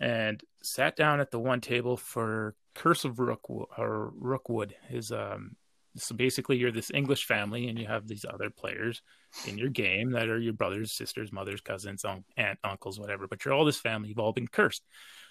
[0.00, 5.56] and sat down at the one table for Curse of Rookwood or Rookwood his um
[5.96, 9.02] so basically you're this English family and you have these other players
[9.46, 13.44] in your game that are your brothers, sisters, mothers, cousins, un- aunt, uncles, whatever, but
[13.44, 14.82] you're all this family, you've all been cursed.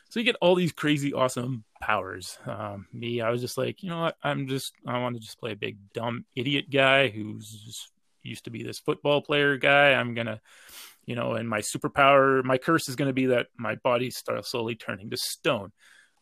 [0.09, 2.37] So you get all these crazy awesome powers.
[2.45, 4.17] Um, me, I was just like, you know what?
[4.23, 7.91] I'm just I want to just play a big dumb idiot guy who's
[8.23, 9.93] used to be this football player guy.
[9.93, 10.41] I'm gonna
[11.09, 14.75] you know, and my superpower, my curse is to be that my body starts slowly
[14.75, 15.71] turning to stone.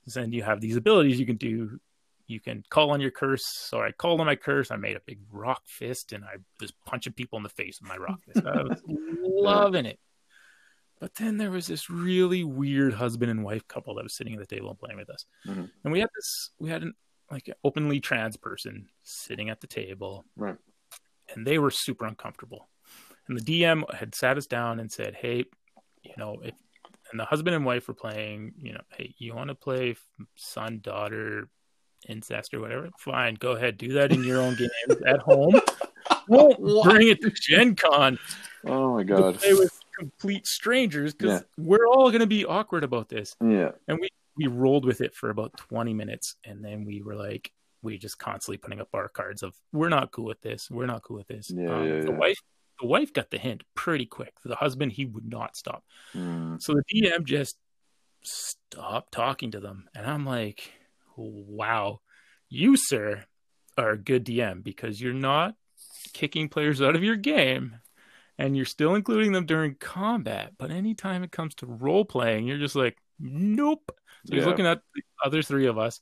[0.06, 1.82] Then you have these abilities you can do.
[2.28, 3.46] You can call on your curse.
[3.46, 4.70] So I called on my curse.
[4.70, 7.90] I made a big rock fist and I was punching people in the face with
[7.90, 8.46] my rock fist.
[8.46, 10.00] I was loving it.
[11.00, 14.40] But then there was this really weird husband and wife couple that was sitting at
[14.40, 15.26] the table and playing with us.
[15.46, 15.70] Mhm.
[15.84, 16.94] And we had this, we had an
[17.30, 20.56] like an openly trans person sitting at the table Right.
[21.36, 22.70] and they were super uncomfortable.
[23.28, 25.44] And the DM had sat us down and said, "Hey,
[26.04, 26.56] you know, if
[27.12, 29.96] and the husband and wife were playing, you know, hey, you want to play
[30.36, 31.50] son daughter
[32.08, 32.90] incest or whatever?
[33.00, 35.54] Fine, go ahead, do that in your own games at home.
[36.30, 38.18] Don't bring it to Gen Con
[38.66, 39.36] Oh my god.
[39.40, 41.64] play with complete strangers because Yeah.
[41.66, 43.72] we're all going to be awkward about this." Yeah.
[43.88, 47.52] And we we rolled with it for about 20 minutes and then we were like
[47.82, 51.02] we just constantly putting up our cards of we're not cool with this we're not
[51.02, 52.18] cool with this Um, Yeah, yeah, the yeah.
[52.18, 52.40] wife
[52.80, 55.84] the wife got the hint pretty quick the husband he would not stop
[56.14, 56.62] Mm.
[56.62, 57.58] so the dm just
[58.24, 60.72] stopped talking to them and i'm like
[61.18, 62.00] wow
[62.50, 63.24] you sir
[63.78, 65.56] are a good dm because you're not
[66.14, 67.76] kicking players out of your game
[68.38, 72.58] and you're still including them during combat but anytime it comes to role playing you're
[72.58, 73.92] just like nope
[74.28, 76.02] so he's looking at the other three of us,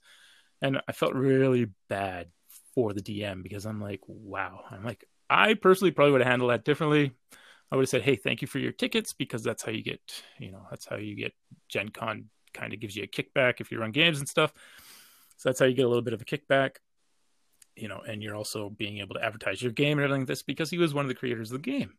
[0.61, 2.27] and I felt really bad
[2.73, 4.61] for the DM because I'm like, wow.
[4.71, 7.11] I'm like, I personally probably would have handled that differently.
[7.71, 9.99] I would have said, hey, thank you for your tickets because that's how you get,
[10.39, 11.33] you know, that's how you get
[11.69, 14.53] Gen Con kind of gives you a kickback if you run games and stuff.
[15.37, 16.77] So that's how you get a little bit of a kickback.
[17.75, 20.43] you know, and you're also being able to advertise your game and everything like this
[20.43, 21.93] because he was one of the creators of the game.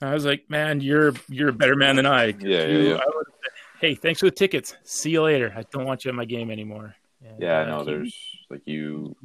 [0.00, 2.26] And I was like, man, you're you're a better man than I.
[2.26, 2.94] Yeah, yeah, You- yeah.
[2.96, 4.74] I would've said, hey, thanks for the tickets.
[4.84, 5.52] See you later.
[5.56, 6.96] I don't want you in my game anymore.
[7.24, 7.78] And, Yeah, I uh, know.
[7.80, 8.16] he- There's
[8.50, 9.16] like you.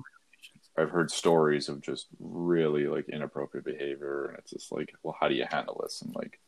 [0.77, 5.27] I've heard stories of just really like inappropriate behavior, and it's just like, well, how
[5.27, 6.01] do you handle this?
[6.01, 6.39] And like,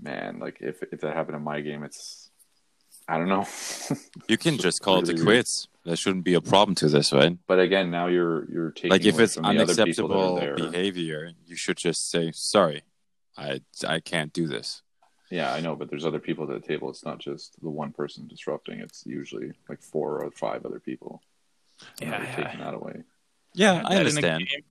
[0.00, 2.27] man, like if if that happened in my game, it's
[3.10, 3.46] I don't know.
[4.28, 5.36] You can just call it Really the weird.
[5.38, 5.68] quits.
[5.84, 7.36] There shouldn't be a problem to this, right?
[7.46, 10.52] but again, now you're you're taking Like if it's from the other people that are
[10.52, 12.82] unacceptable behavior, you should just say sorry.
[13.38, 14.82] I I can't do this.
[15.30, 16.90] Yeah, I know, but there's other people at the table.
[16.90, 18.80] It's not just the one person disrupting.
[18.80, 21.22] It's usually like four or five other people.
[22.00, 22.36] Yeah, they're yeah.
[22.36, 23.02] taking that away.
[23.54, 24.48] Yeah, had I that understand.
[24.48, 24.64] game.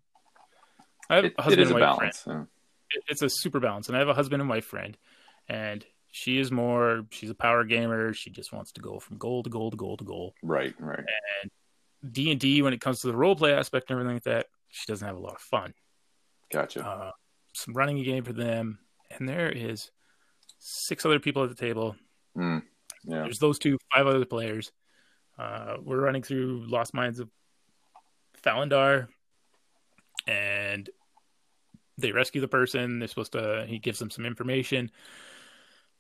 [1.10, 2.00] I have It, a husband is a and wife friend.
[2.00, 2.24] balance.
[2.28, 2.42] yeah.
[2.98, 3.88] it- it's a super balance.
[3.88, 4.98] And I have a husband and wife friend,
[5.48, 5.86] and
[6.18, 7.06] she is more.
[7.12, 8.12] She's a power gamer.
[8.12, 10.34] She just wants to go from goal to goal to goal to goal.
[10.42, 11.06] Right, right.
[11.44, 11.52] And
[12.12, 14.48] D and D, when it comes to the role play aspect and everything like that,
[14.70, 15.76] she doesn't have a lot of fun.
[16.52, 16.84] Gotcha.
[16.84, 17.12] Uh,
[17.54, 18.80] so I'm running a game for them,
[19.12, 19.92] and there is
[20.58, 21.96] six other people at the table.
[22.36, 22.64] Mm,
[23.04, 23.22] yeah.
[23.22, 24.72] There's those two, five other players.
[25.38, 27.30] Uh, we're running through Lost Mines of
[28.42, 29.08] Phandelver,
[30.28, 30.90] and
[32.00, 32.98] they rescue the person.
[32.98, 33.66] They're supposed to.
[33.68, 34.90] He gives them some information,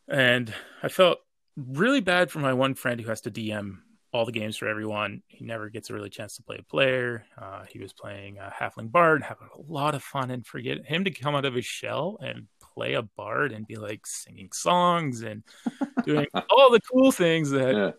[0.08, 1.20] and I felt
[1.56, 3.78] really bad for my one friend who has to DM
[4.14, 5.22] all the games for everyone.
[5.28, 7.26] He never gets a really chance to play a player.
[7.40, 11.04] Uh, he was playing a Halfling Bard, having a lot of fun, and forget him
[11.04, 15.24] to come out of his shell and play a bard and be like singing songs
[15.24, 15.44] and
[16.06, 17.92] doing all the cool things that Yeah.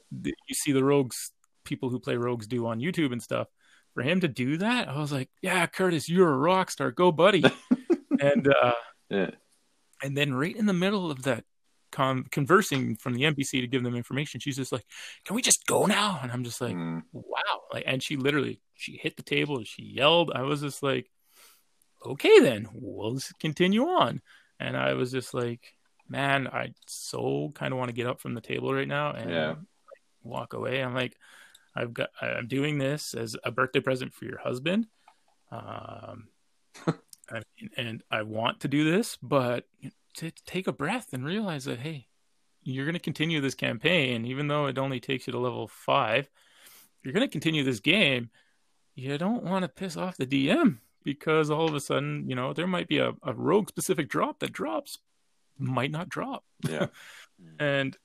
[0.47, 1.31] you see the rogues
[1.65, 3.49] people who play rogues do on YouTube and stuff.
[3.95, 6.91] For him to do that, I was like, "Yeah, Curtis, you're a rock star.
[6.93, 7.45] Go, buddy!"
[8.21, 8.73] and uh,
[9.11, 9.31] Yeah.
[10.03, 11.45] and then right in the middle of that
[11.99, 14.85] con- conversing from the NPC to give them information, she's just like,
[15.25, 18.61] "Can we just go now?" And I'm just like, Mm, "Wow!" Like, and she literally
[18.75, 20.31] she hit the table, she yelled.
[20.35, 21.11] I was just like,
[22.05, 24.21] "Okay, then we'll just continue on."
[24.61, 25.75] And I was just like,
[26.09, 29.31] "Man, I so kind of want to get up from the table right now and
[29.31, 29.55] Yeah.
[30.23, 31.17] walk away." I'm like,
[31.75, 34.87] "I've got I'm doing this as a birthday present for your husband."
[35.51, 36.29] Um,
[37.31, 39.67] I mean, and I want to do this, but
[40.19, 42.07] to take a breath and realize that hey,
[42.63, 46.29] you're going to continue this campaign, even though it only takes you to level five.
[47.03, 48.31] You're going to continue this game,
[48.95, 52.53] you don't want to piss off the DM because all of a sudden, you know,
[52.53, 54.99] there might be a, a rogue specific drop that drops,
[55.59, 56.45] might not drop.
[56.69, 56.87] yeah.
[57.61, 57.97] And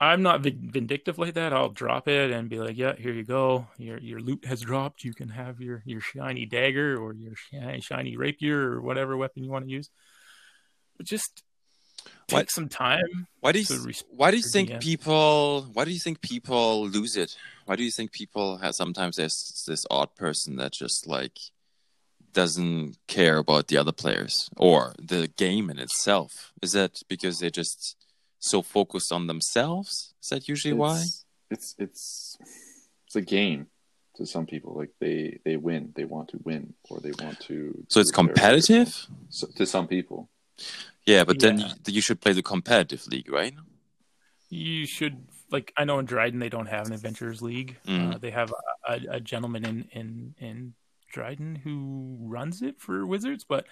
[0.00, 1.52] I'm not vindictive like that.
[1.52, 3.68] I'll drop it and be like, "Yeah, here you go.
[3.78, 5.04] Your your loot has dropped.
[5.04, 9.44] You can have your your shiny dagger or your shiny, shiny rapier or whatever weapon
[9.44, 9.90] you want to use."
[10.96, 11.44] But just
[12.30, 13.26] take What- some time.
[13.40, 14.80] Why do you res- why do you think DM.
[14.80, 17.36] people why do you think people lose it?
[17.66, 21.38] Why do you think people have sometimes there's this odd person that just like
[22.32, 26.52] doesn't care about the other players or the game in itself?
[26.62, 27.96] Is that because they're just
[28.38, 30.14] so focused on themselves?
[30.22, 31.00] Is that usually why?
[31.02, 32.38] It's, it's it's
[33.06, 33.66] it's a game
[34.16, 34.74] to some people.
[34.74, 37.84] Like they they win, they want to win, or they want to.
[37.88, 39.06] So it's competitive?
[39.30, 40.28] So, to some people.
[41.06, 41.72] Yeah, but then Yeah.
[41.86, 43.54] you, should play the competitive league, right?
[44.48, 47.76] You should like I know in Dryden they don't have an adventurers league.
[47.86, 48.14] Mm.
[48.14, 48.52] Uh, they have
[48.86, 50.74] a, a, a gentleman in in in
[51.12, 53.66] Dryden who runs it for Wizards, but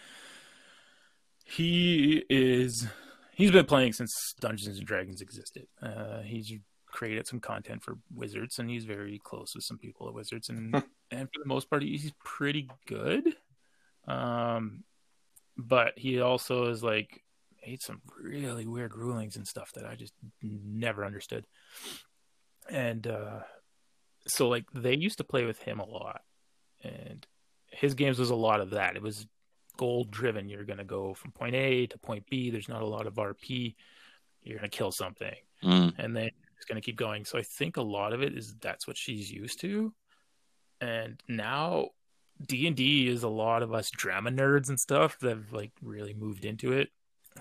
[1.44, 2.86] he is
[3.32, 5.66] he's been playing since Dungeons and Dragons existed.
[5.82, 6.52] Uh, he's
[6.86, 10.74] created some content for Wizards, and he's very close with some people at Wizards, and
[11.10, 13.34] and for the most part, he's pretty good.
[14.06, 14.84] Um,
[15.58, 17.22] but he also is like
[17.66, 21.44] made some really weird rulings and stuff that I just never understood.
[22.70, 23.40] And uh,
[24.26, 26.20] so, like, they used to play with him a lot,
[26.82, 27.26] and
[27.70, 28.96] his games was a lot of that.
[28.96, 29.26] It was
[29.76, 30.48] goal driven.
[30.48, 32.50] You're going to go from point A to point B.
[32.50, 33.74] There's not a lot of RP.
[34.42, 35.94] You're going to kill something, Mm.
[35.98, 37.24] and then it's going to keep going.
[37.24, 39.92] So I think a lot of it is that's what she's used to,
[40.80, 41.88] and now
[42.46, 45.72] D and D is a lot of us drama nerds and stuff that have like
[45.82, 46.88] really moved into it,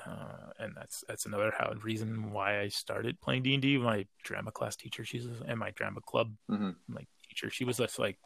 [0.05, 3.77] uh, and that's that's another how reason why I started playing D and D.
[3.77, 6.75] My drama class teacher, she's and my drama club Mhm.
[6.89, 8.17] like teacher, she was just like,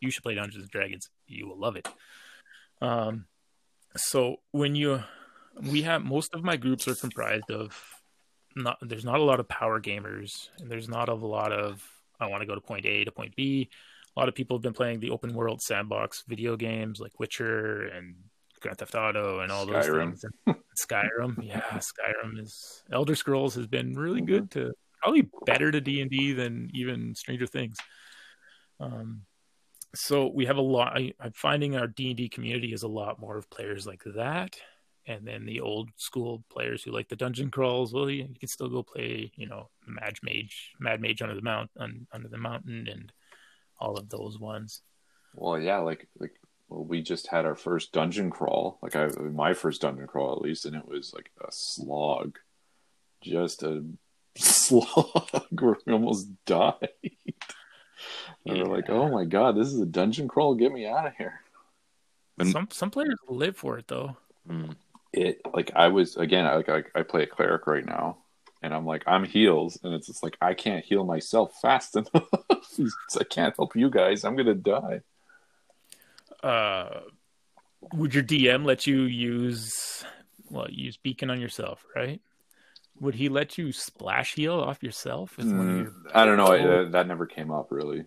[0.00, 1.08] "You should play Dungeons and Dragons.
[1.26, 1.88] You will love it."
[2.80, 3.26] Um,
[3.96, 5.02] so when you,
[5.60, 7.78] we have most of my groups are comprised of
[8.56, 8.78] not.
[8.82, 11.82] There's not a lot of power gamers, and there's not a lot of
[12.20, 13.70] I want to go to point A to point B.
[14.16, 17.86] A lot of people have been playing the open world sandbox video games like Witcher
[17.86, 18.14] and
[18.60, 20.08] Grand Theft Auto and all those Skyrim.
[20.10, 20.24] things.
[20.46, 24.72] And Skyrim, yeah, Skyrim is Elder Scrolls has been really good to
[25.02, 27.76] probably better to D and D than even Stranger Things.
[28.80, 29.22] Um,
[29.94, 30.96] so we have a lot.
[30.96, 34.02] I, I'm finding our D and D community is a lot more of players like
[34.14, 34.56] that,
[35.06, 37.92] and then the old school players who like the dungeon crawls.
[37.92, 41.42] Well, you, you can still go play, you know, Mad Mage, Mad Mage under the
[41.42, 43.12] mount, un, under the mountain, and
[43.82, 44.80] all of those ones.
[45.34, 46.34] Well, yeah, like like
[46.68, 50.42] well, we just had our first dungeon crawl, like I my first dungeon crawl at
[50.42, 52.38] least, and it was like a slog,
[53.20, 53.84] just a
[54.36, 56.88] slog where we almost died.
[58.46, 60.54] And we're like, oh my god, this is a dungeon crawl.
[60.54, 61.40] Get me out of here.
[62.38, 64.16] And- some some players live for it though.
[64.48, 64.76] Mm.
[65.12, 66.46] It like I was again.
[66.46, 68.18] I, like I, I play a cleric right now,
[68.62, 72.28] and I'm like I'm heals, and it's just like I can't heal myself fast enough.
[73.18, 74.24] I can't help you guys.
[74.24, 75.00] I'm gonna die.
[76.42, 77.00] Uh,
[77.94, 80.04] would your DM let you use
[80.50, 82.20] well use beacon on yourself, right?
[83.00, 85.38] Would he let you splash heal off yourself?
[85.38, 85.54] Of your...
[85.54, 86.46] Mm, I don't know.
[86.46, 88.04] I, that never came up really.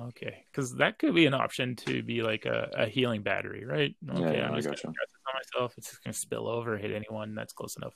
[0.00, 3.96] Okay, because that could be an option to be like a, a healing battery, right?
[4.08, 4.86] Okay, yeah, I'm just gotcha.
[4.86, 4.94] gonna
[5.28, 5.74] on myself.
[5.76, 7.94] It's just gonna spill over, hit anyone that's close enough.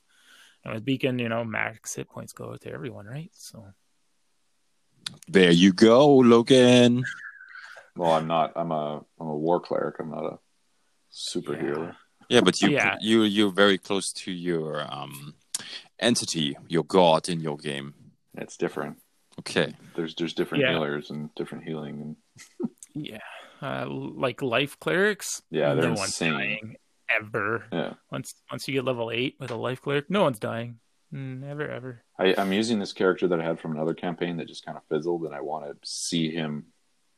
[0.65, 3.31] And with beacon, you know, max hit points go to everyone, right?
[3.35, 3.65] So
[5.29, 7.05] There you go, Logan.
[7.97, 8.53] Well, I'm not.
[8.57, 9.05] I'm a.
[9.21, 9.97] I'm a war cleric.
[10.01, 10.39] I'm not a
[11.11, 11.63] super Yeah.
[11.63, 11.97] healer.
[12.29, 12.97] Yeah, but you Yeah.
[13.01, 15.35] you you're very close to your um
[15.99, 17.95] entity, your god in your game.
[18.35, 18.99] It's different.
[19.39, 19.75] Okay.
[19.95, 20.73] There's there's different Yeah.
[20.73, 23.19] healers and different healing and yeah,
[23.61, 25.43] uh, like life clerics.
[25.51, 26.33] Yeah, they're no one's insane.
[26.33, 26.77] dying
[27.09, 27.65] ever.
[27.73, 27.95] yeah.
[28.11, 30.79] Once once you get level eight with a life cleric, no one's dying.
[31.13, 32.03] Mm, Never ever.
[32.19, 34.85] I, I'm using this character that I had from another campaign that just kind of
[34.89, 36.67] fizzled, and I want to see him.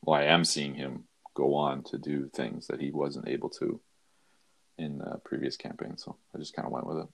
[0.02, 1.04] Well, I am seeing him
[1.34, 3.80] go on to do things that he wasn't able to
[4.78, 5.96] in the previous campaign.
[5.96, 7.08] So I just kind of went with it.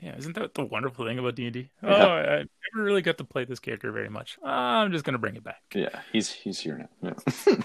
[0.00, 1.70] Yeah, isn't that the wonderful thing about D and D?
[1.82, 2.44] Oh, I
[2.74, 4.38] never really got to play this character very much.
[4.44, 5.62] I'm just gonna bring it back.
[5.74, 7.14] Yeah, he's he's here now.
[7.46, 7.54] Yeah.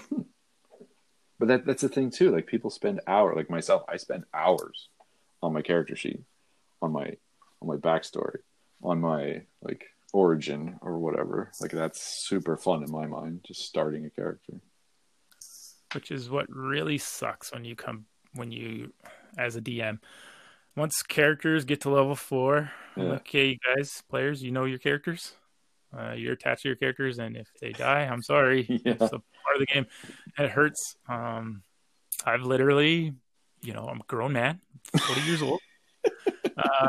[1.38, 2.30] but that that's the thing too.
[2.30, 3.36] Like people spend hours.
[3.36, 4.88] Like myself, I spend hours
[5.42, 6.22] on my character sheet,
[6.80, 7.16] on my
[7.62, 8.38] on my backstory,
[8.82, 11.50] on my like origin or whatever.
[11.60, 13.40] Like that's super fun in my mind.
[13.46, 14.54] Just starting a character.
[15.94, 18.92] which is what really sucks when you come when you
[19.38, 19.98] as a DM.
[20.74, 23.04] Once characters get to level four, Yeah.
[23.20, 25.32] okay, you guys, players, you know your characters.
[25.96, 28.64] Uh, you're attached to your characters, and if they die, I'm sorry.
[28.84, 28.92] Yeah.
[28.92, 29.86] It's a part of the game.
[30.38, 30.96] It hurts.
[31.06, 31.62] Um,
[32.24, 33.12] I've literally,
[33.62, 34.60] you know, I'm a grown man,
[34.98, 35.60] 40 years old.
[36.56, 36.88] Uh,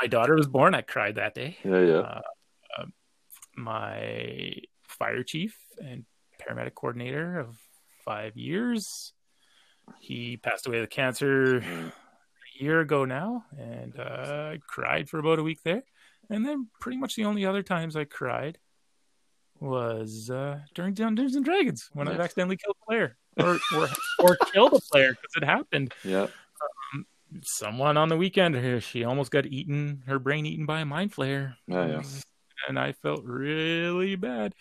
[0.00, 0.74] my daughter was born.
[0.74, 2.20] I cried that day Yeah, yeah.
[3.56, 4.54] my
[4.88, 6.04] fire chief and
[6.40, 7.56] paramedic coordinator of
[8.04, 9.12] five years.
[10.00, 11.92] He passed away of cancer a
[12.62, 15.82] year ago now, and uh, I cried for about a week there.
[16.28, 18.58] And then pretty much the only other times I cried
[19.60, 24.36] was uh, during Dungeons and Dragons when I've accidentally killed a player or or, or
[24.52, 25.94] killed a player because it happened.
[26.04, 26.26] yeah.
[27.42, 31.54] Someone on the weekend, she almost got eaten, her brain eaten by a mind flayer.
[31.66, 32.02] Yeah, yeah.
[32.68, 34.54] And I felt really bad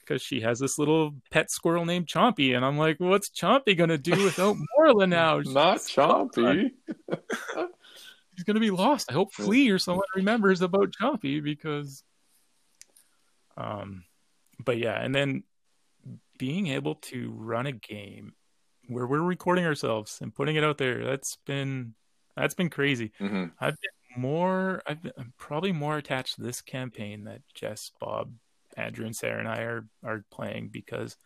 [0.00, 3.98] because she has this little pet squirrel named Chompy, and I'm like, what's Chompy gonna
[3.98, 5.38] do without Morla now?
[5.38, 6.72] Not chompy.
[8.34, 9.10] She's gonna be lost.
[9.10, 12.02] I hope Flea or someone remembers about Chompy because,
[13.56, 14.04] um,
[14.58, 15.44] but yeah, and then
[16.38, 18.32] being able to run a game
[18.88, 21.94] where we're recording ourselves and putting it out there, that's been
[22.36, 23.12] that's been crazy.
[23.18, 24.82] hmm I've been more.
[24.86, 28.32] I've been, I'm probably more attached to this campaign that Jess, Bob,
[28.76, 31.16] Andrew, and Sarah and I are are playing because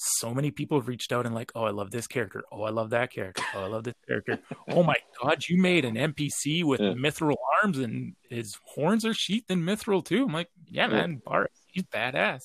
[0.00, 2.44] so many people have reached out and like, oh, I love this character.
[2.52, 3.42] Oh, I love that character.
[3.54, 4.38] Oh, I love this character.
[4.68, 6.92] oh my god, you made an NPC with Yeah.
[6.92, 10.24] mithril arms and his horns are sheathed in mithril too.
[10.24, 12.42] I'm like, yeah, man, Bar, he's badass.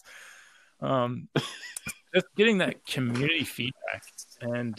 [0.82, 1.30] Um,
[2.16, 4.04] just getting that community feedback
[4.42, 4.76] and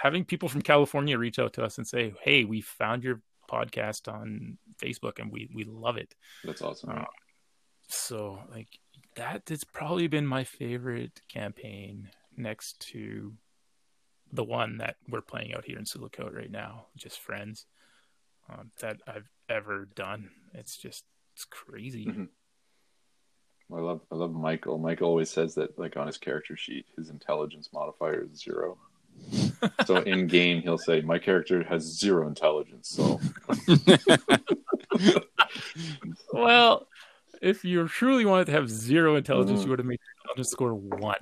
[0.00, 4.12] having people from California reach out to us and say, "Hey, we found your podcast
[4.12, 6.90] on Facebook and we we love it." That's awesome.
[6.90, 7.04] Uh,
[7.88, 8.68] So, like
[9.14, 13.34] that has probably been my favorite campaign next to
[14.32, 17.66] the one that we're playing out here in Sioux Lookout right now, just friends.
[18.50, 20.30] Um, that I've ever done.
[20.54, 22.06] It's just it's crazy.
[22.06, 22.28] Mhm.
[23.70, 24.78] I love I love Michael.
[24.78, 28.78] Michael always says that like on his character sheet, his intelligence modifier is zero.
[29.86, 33.20] So in game, he'll say, "My character has zero intelligence." So
[36.32, 36.86] Well,
[37.42, 39.64] if you truly wanted to have zero intelligence, Mhm.
[39.64, 41.16] you would have made your intelligence score one,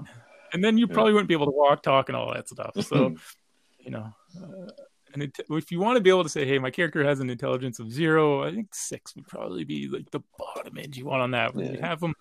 [0.53, 0.95] and then you Yeah.
[0.95, 2.75] probably wouldn't be able to walk, talk, and all that stuff.
[2.83, 3.15] So,
[3.79, 4.71] you know, uh,
[5.15, 7.31] and it, if you want to be able to say, "Hey, my character has an
[7.31, 11.23] intelligence of zero, I think six would probably be like the bottom end you want
[11.23, 11.55] on that.
[11.55, 12.15] When you have them,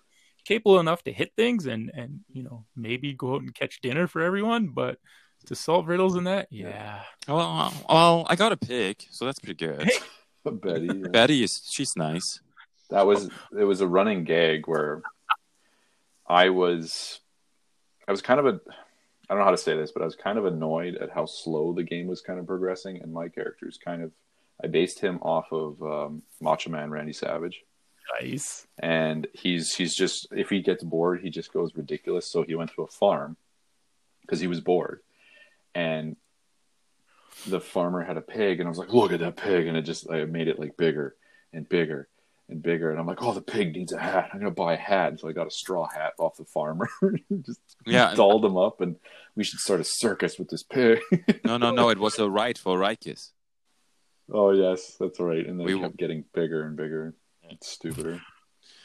[0.44, 4.06] capable enough to hit things and and you know maybe go out and catch dinner
[4.06, 4.98] for everyone, but
[5.46, 7.00] to solve riddles and that, yeah.
[7.28, 9.90] Well, well, I got a pig, so that's pretty good.
[10.44, 10.86] Betty.
[10.86, 11.08] yeah.
[11.08, 12.40] Betty is she's nice.
[12.90, 13.28] That was
[13.58, 15.02] it was a running gag where
[16.26, 17.20] I was
[18.06, 18.60] I was kind of a
[19.28, 21.26] I don't know how to say this, but I was kind of annoyed at how
[21.26, 24.12] slow the game was kind of progressing, and my character's kind of
[24.62, 27.62] I based him off of um, Macho Man Randy Savage,
[28.20, 28.66] Nice.
[28.78, 32.26] and he's he's just if he gets bored, he just goes ridiculous.
[32.30, 33.36] So he went to a farm
[34.22, 35.00] because he was bored,
[35.76, 36.16] and
[37.48, 39.82] the farmer had a pig, and I was like, "Look at that pig!" And it
[39.82, 41.14] just I made it like bigger
[41.52, 42.08] and bigger
[42.48, 44.30] and bigger, and I'm like, "Oh, the pig needs a hat.
[44.32, 46.88] I'm gonna buy a hat." So I got a straw hat off the farmer,
[47.44, 48.14] just Yeah.
[48.14, 48.96] dolled him up, and
[49.36, 51.00] we should start a circus with this pig.
[51.44, 51.90] No, no, no.
[51.90, 53.30] It was a right for Rikis.
[54.32, 55.46] oh yes, that's right.
[55.46, 57.14] And then We it kept getting bigger and bigger.
[57.50, 58.20] It's stupider,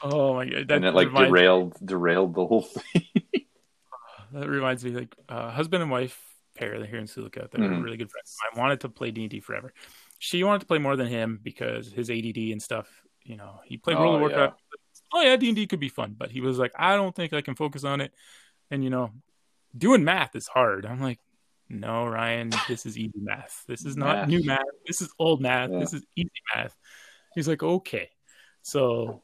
[0.03, 3.07] Oh my god, that, and it like reminds, derailed derailed the whole thing.
[4.33, 6.19] that reminds me like uh, husband and wife
[6.55, 7.51] pair here in Sioux Lookout.
[7.51, 7.83] They're Mhm.
[7.83, 8.35] really good friends.
[8.53, 9.73] I wanted to play D and D forever.
[10.19, 12.87] She wanted to play more than him because his ADD and stuff.
[13.23, 14.61] You know, he played World of Oh, Warcraft.
[15.13, 17.33] Oh yeah, D and D could be fun, but he was like, I don't think
[17.33, 18.13] I can focus on it.
[18.69, 19.11] And you know,
[19.77, 20.85] doing math is hard.
[20.85, 21.19] I'm like,
[21.69, 23.63] no, Ryan, this is easy math.
[23.67, 24.27] This is not Math.
[24.29, 24.61] new math.
[24.87, 25.69] This is old math.
[25.71, 25.79] Yeah.
[25.79, 26.75] This is easy math.
[27.35, 28.09] He's like, okay.
[28.61, 29.21] So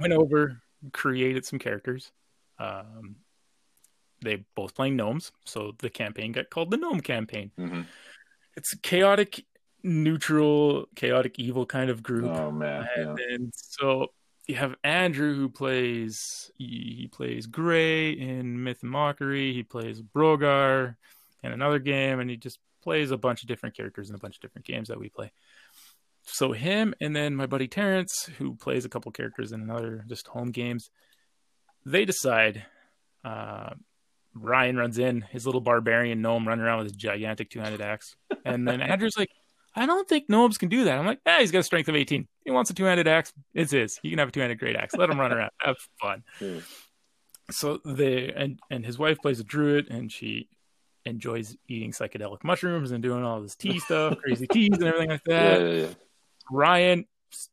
[0.00, 0.60] went over,
[0.92, 2.12] created some characters.
[2.58, 3.16] Um,
[4.22, 7.50] they both playing gnomes, so the campaign got called the Gnome Campaign.
[7.58, 7.86] Mhm.
[8.56, 9.44] It's a chaotic,
[9.82, 12.30] neutral, chaotic evil kind of group.
[12.30, 13.14] Oh man, yeah.
[13.30, 14.12] And so
[14.46, 19.52] you have Andrew who plays he, he plays Gray in Myth and Mockery.
[19.52, 20.96] He plays Brogar
[21.42, 24.36] in another game, and he just plays a bunch of different characters in a bunch
[24.36, 25.32] of different games that we play.
[26.24, 30.26] So him and then my buddy Terrence, who plays a couple characters in another just
[30.28, 30.90] home games,
[31.84, 32.64] they decide.
[33.24, 33.74] Uh,
[34.34, 38.66] Ryan runs in, his little barbarian gnome running around with his gigantic two-handed axe, and
[38.66, 39.30] then Andrew's like,
[39.74, 40.98] I don't think gnomes can do that.
[40.98, 42.26] I'm like, ah, he's got a strength of 18.
[42.44, 43.32] He wants a two-handed axe.
[43.54, 43.98] It's his.
[44.02, 44.94] He can have a two-handed great axe.
[44.96, 45.50] Let him run around.
[45.60, 46.22] Have fun.
[46.40, 46.60] Yeah.
[47.50, 50.48] So they and and his wife plays a druid, and she
[51.04, 55.20] enjoys eating psychedelic mushrooms and doing all this tea stuff, crazy teas and everything like
[55.26, 55.60] Yeah, that.
[55.62, 55.94] yeah, yeah.
[56.50, 57.06] Ryan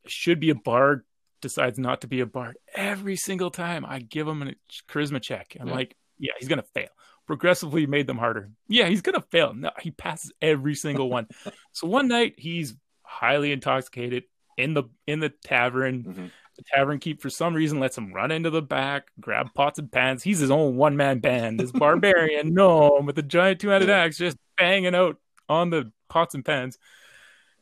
[0.06, 1.04] should be a bard,
[1.42, 3.86] decides not to be a bard every single time.
[3.86, 4.54] I give him a
[4.92, 5.56] charisma check.
[5.60, 5.74] I'm Yeah.
[5.74, 6.90] like, yeah, he's gonna fail.
[7.26, 8.52] Progressively made them harder.
[8.68, 9.54] Yeah, he's gonna fail.
[9.54, 11.28] No, he passes every single one.
[11.72, 14.24] so one night he's highly intoxicated
[14.58, 16.04] in the in the tavern.
[16.04, 16.32] Mhm.
[16.58, 19.92] The tavern keep for some reason lets him run into the back, grab pots and
[19.92, 20.24] pans.
[20.24, 21.60] He's his own one man band.
[21.60, 25.18] This barbarian gnome with a giant two handed axe just banging out
[25.48, 26.78] on the pots and pans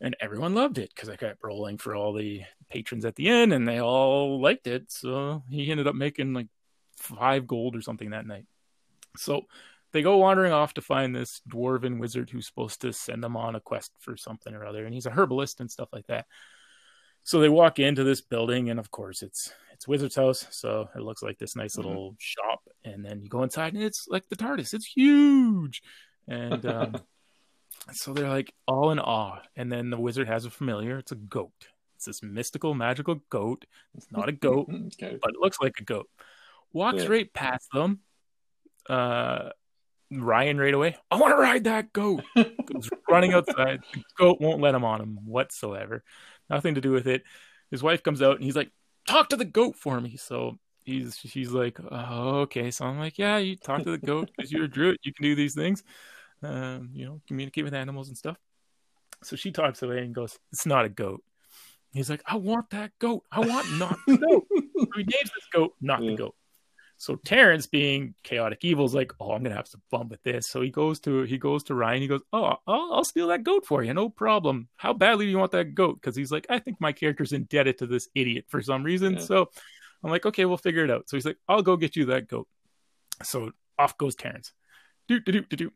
[0.01, 3.53] and everyone loved it because I kept rolling for all the patrons at the end,
[3.53, 4.91] and they all liked it.
[4.91, 6.47] So he ended up making like
[6.97, 8.45] five gold or something that night.
[9.17, 9.43] So
[9.93, 13.55] they go wandering off to find this dwarven wizard who's supposed to send them on
[13.55, 16.25] a quest for something or other, and he's a herbalist and stuff like that.
[17.23, 21.01] So they walk into this building, and of course it's it's Wizard's house, so it
[21.01, 21.85] looks like this nice Mhm.
[21.85, 22.61] little shop.
[22.83, 24.73] And then you go inside, and it's like the TARDIS.
[24.73, 25.81] It's huge,
[26.27, 26.95] and um,
[27.91, 29.39] so they're like all in awe.
[29.55, 30.97] And then the wizard has a familiar.
[30.97, 31.67] It's a goat.
[31.95, 33.65] It's this mystical, magical goat.
[33.95, 34.67] It's not a goat,
[35.01, 35.17] okay.
[35.21, 36.09] but it looks like a goat.
[36.73, 37.09] Walks Yeah.
[37.09, 37.99] right past them.
[38.89, 39.49] Uh,
[40.11, 40.95] Ryan right away.
[41.11, 42.23] I want to ride that goat.
[42.35, 43.81] Goes running outside.
[43.93, 46.03] The goat won't let him on him whatsoever.
[46.49, 47.23] Nothing to do with it.
[47.71, 48.71] His wife comes out and he's like,
[49.05, 53.17] "Talk to the goat for me." So he's she's like, oh, "Okay." So I'm like,
[53.17, 54.97] "Yeah, you talk to the goat because you're a druid.
[55.03, 55.83] You can do these things.
[56.41, 58.37] Um, you know, communicate with animals and stuff."
[59.23, 61.21] So she talks away and goes, "It's not a goat."
[61.91, 63.25] He's like, "I want that goat.
[63.29, 64.47] I want not the goat."
[64.79, 66.11] so he names this goat not Yeah.
[66.11, 66.35] the goat.
[66.97, 70.49] So Terrence, being chaotic evil, is like, "Oh, I'm gonna have some fun with this."
[70.49, 72.01] So he goes to he goes to Ryan.
[72.01, 74.67] He goes, "Oh, I'll, I'll steal that goat for you, no problem.
[74.77, 77.77] How badly do you want that goat?" Because he's like, "I think my character's indebted
[77.79, 79.19] to this idiot for some reason." Yeah.
[79.19, 79.49] So
[80.03, 82.27] I'm like, "Okay, we'll figure it out." So he's like, "I'll go get you that
[82.27, 82.47] goat."
[83.23, 84.51] So off goes Terrence.
[85.07, 85.71] Do do do do do.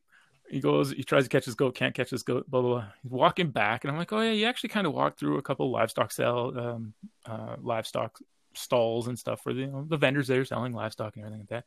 [0.50, 2.86] He goes, he tries to catch his goat, can't catch his goat, blah, blah, blah.
[3.02, 5.42] He's walking back, and I'm like, oh, yeah, you actually kind of walked through a
[5.42, 6.94] couple livestock sell, um,
[7.26, 8.20] uh, livestock
[8.54, 11.50] stalls and stuff for the, you know, the vendors there selling livestock and everything like
[11.50, 11.66] that.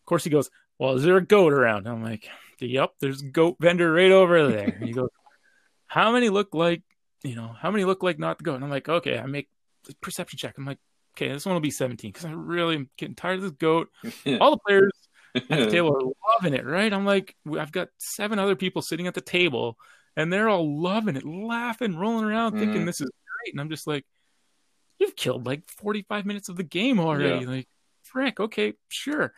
[0.00, 1.86] Of course, he goes, well, is there a goat around?
[1.86, 2.28] I'm like,
[2.60, 4.78] yep, there's a goat vendor right over there.
[4.80, 5.10] He goes,
[5.86, 6.82] how many look like,
[7.22, 8.56] you know, how many look like not the goat?
[8.56, 9.48] And I'm like, okay, I make
[9.88, 10.54] a perception check.
[10.56, 10.78] I'm like,
[11.16, 13.88] okay, this one will be 17 because I really am getting tired of this goat.
[14.40, 14.92] All the players
[15.34, 16.92] at the table are loving it, right?
[16.92, 19.76] I'm like, I've got seven other people sitting at the table,
[20.16, 22.86] and they're all loving it, laughing, rolling around, thinking Mhm.
[22.86, 23.54] this is great.
[23.54, 24.04] And I'm just like,
[24.98, 27.46] you've killed like 45 minutes of the game already.
[27.46, 27.68] Like,
[28.02, 28.40] frick?
[28.40, 29.32] Okay, sure.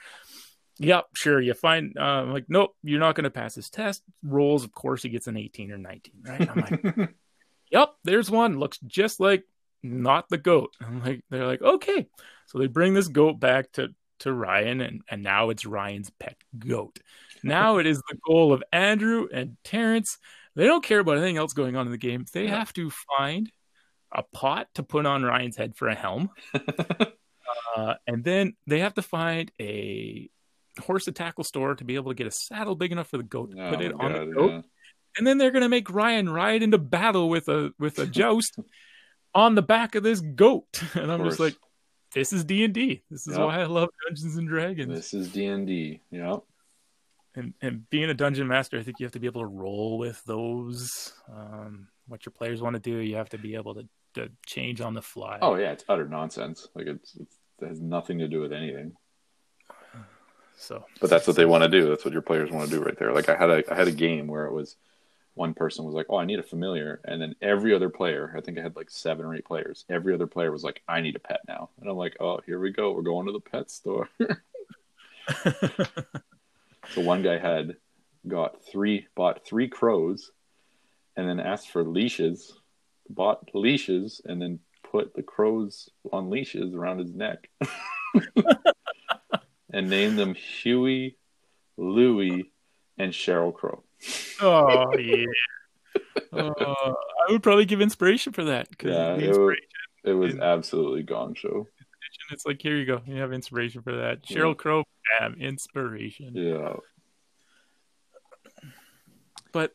[0.78, 1.40] Yep, sure.
[1.40, 4.02] You find uh, like, nope, you're not going to pass this test.
[4.22, 6.48] Rolls, of course, he gets an 18 or 19, right?
[6.50, 7.10] I'm like,
[7.70, 8.58] yep, there's one.
[8.58, 9.44] Looks just like
[9.82, 10.74] not the goat.
[10.80, 12.06] I'm like, they're like, okay.
[12.46, 13.88] So they bring this goat back to
[14.20, 16.98] to Ryan, and and now it's Ryan's pet goat.
[17.42, 20.18] Now it is the goal of Andrew and Terrence.
[20.56, 22.24] They don't care about anything else going on in the game.
[22.32, 22.58] They Yeah.
[22.58, 23.50] have to find
[24.12, 26.30] a pot to put on Ryan's head for a helm.
[27.76, 30.28] Uh, and then they have to find a
[30.80, 33.24] horse to tackle store to be able to get a saddle big enough for the
[33.24, 34.50] goat to Oh put it my on the goat.
[34.50, 34.60] yeah.
[35.18, 38.56] And then they're gonna make Ryan ride into battle with a with a joust
[39.34, 40.80] on the back of this goat.
[40.94, 41.56] And I'm just like,
[42.14, 43.02] this is D and D.
[43.10, 43.46] This is Yep.
[43.46, 44.94] why I love Dungeons and Dragons.
[44.94, 46.02] This is D and D.
[46.12, 46.36] Yeah.
[47.34, 49.98] And and being a dungeon master, I think you have to be able to roll
[49.98, 51.12] with those.
[51.28, 54.80] Um, what your players want to do, you have to be able to, to change
[54.80, 55.38] on the fly.
[55.40, 56.68] Oh yeah, it's utter nonsense.
[56.74, 58.92] Like it's, it's it has nothing to do with anything.
[60.56, 61.88] so But that's what they want to do.
[61.88, 63.12] That's what your players want to do right there.
[63.12, 64.76] Like I had a I had a game where it was
[65.34, 68.40] one person was like, "Oh, I need a familiar," and then every other player, I
[68.40, 69.84] think I had like seven or eight players.
[69.88, 72.58] Every other player was like, "I need a pet now," and I'm like, "Oh, here
[72.58, 72.92] we go.
[72.92, 74.08] We're going to the pet store."
[76.90, 77.76] so one guy had
[78.26, 80.30] got three, bought three crows,
[81.16, 82.52] and then asked for leashes,
[83.14, 87.48] bought leashes, and then put the crows on leashes around his neck,
[89.72, 91.16] and named them Huey,
[91.76, 92.50] Louie,
[92.98, 93.82] and Sheryl Crow.
[94.40, 95.24] oh yeah.
[96.32, 98.68] Uh, I would probably give inspiration for that.
[98.82, 99.56] Yeah, it was,
[100.04, 101.66] it was in- absolutely gong show.
[102.30, 103.00] it's like here you go.
[103.06, 104.22] You have inspiration for that.
[104.22, 104.84] Sheryl Crow,
[105.18, 106.34] bam, inspiration.
[106.34, 106.74] Yeah,
[109.52, 109.72] But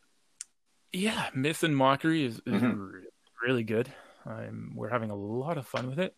[0.93, 3.01] yeah, myth and mockery is, is Mhm.
[3.45, 3.91] Re- really good.
[4.25, 6.15] I'm we're having a lot of fun with it.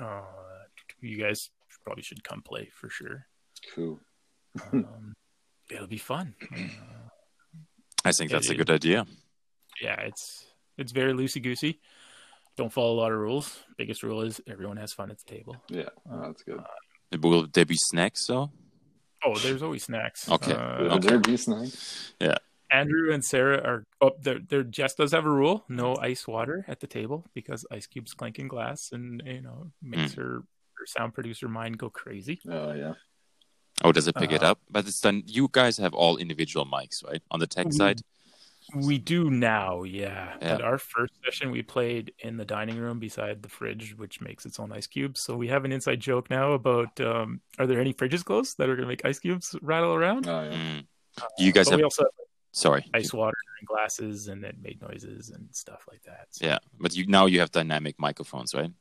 [0.00, 0.22] Uh,
[1.00, 1.50] you guys
[1.84, 3.26] probably should come play for sure.
[3.74, 4.00] cool.
[4.72, 5.14] Um,
[5.70, 6.34] it'll be fun.
[6.52, 6.58] Uh,
[8.04, 9.04] I think Yeah, that's a good idea.
[9.82, 10.46] yeah, it's
[10.78, 11.80] it's very loosey goosey.
[12.56, 13.58] Don't follow a lot of rules.
[13.76, 15.56] Biggest rule is everyone has fun at the table.
[15.68, 16.60] Yeah, oh, that's good.
[17.20, 18.50] Will there be snacks though?
[19.24, 20.28] Oh, there's always snacks.
[20.30, 20.52] Okay.
[20.52, 21.08] Uh, Would okay.
[21.08, 21.68] there be snack?
[22.80, 26.64] Andrew and Sarah are oh there there Jess does have a rule, no ice water
[26.68, 30.20] at the table because ice cubes clink in glass and you know makes Hmm.
[30.20, 30.32] her,
[30.78, 32.40] her sound producer mind go crazy.
[32.48, 32.94] Oh yeah.
[33.82, 34.58] Oh, does it pick it Uh, up?
[34.70, 35.22] But it's done.
[35.26, 37.22] You guys have all individual mics, right?
[37.30, 38.00] On the tech We- side.
[38.74, 40.38] We do now, yeah.
[40.40, 40.52] Yeah.
[40.56, 44.46] But our first session we played in the dining room beside the fridge, which makes
[44.46, 45.20] its own ice cubes.
[45.20, 48.70] So we have an inside joke now about um, are there any fridges close that
[48.70, 50.26] are going to make ice cubes rattle around?
[50.26, 50.56] Oh yeah.
[50.56, 50.86] Mm.
[51.38, 52.12] You guys But have we also have
[52.54, 52.86] sorry.
[52.94, 56.28] ice water and glasses and it made noises and stuff like that.
[56.30, 58.72] So, Yeah, but you now you have dynamic microphones, right?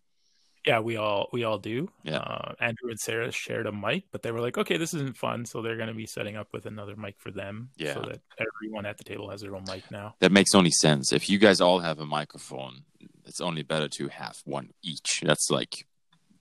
[0.66, 1.90] yeah, we all we all do.
[2.04, 2.20] Yeah.
[2.20, 5.46] Uh, Andrew and Sarah shared a mic, but they were like, okay, this isn't fun,
[5.46, 7.96] so they're going to be setting up with another mic for them, Yeah.
[7.96, 10.16] so that everyone at the table has their own mic now.
[10.22, 11.12] That makes only sense.
[11.12, 12.84] If you guys all have a microphone,
[13.26, 15.20] it's only better to have one each.
[15.22, 15.86] That's like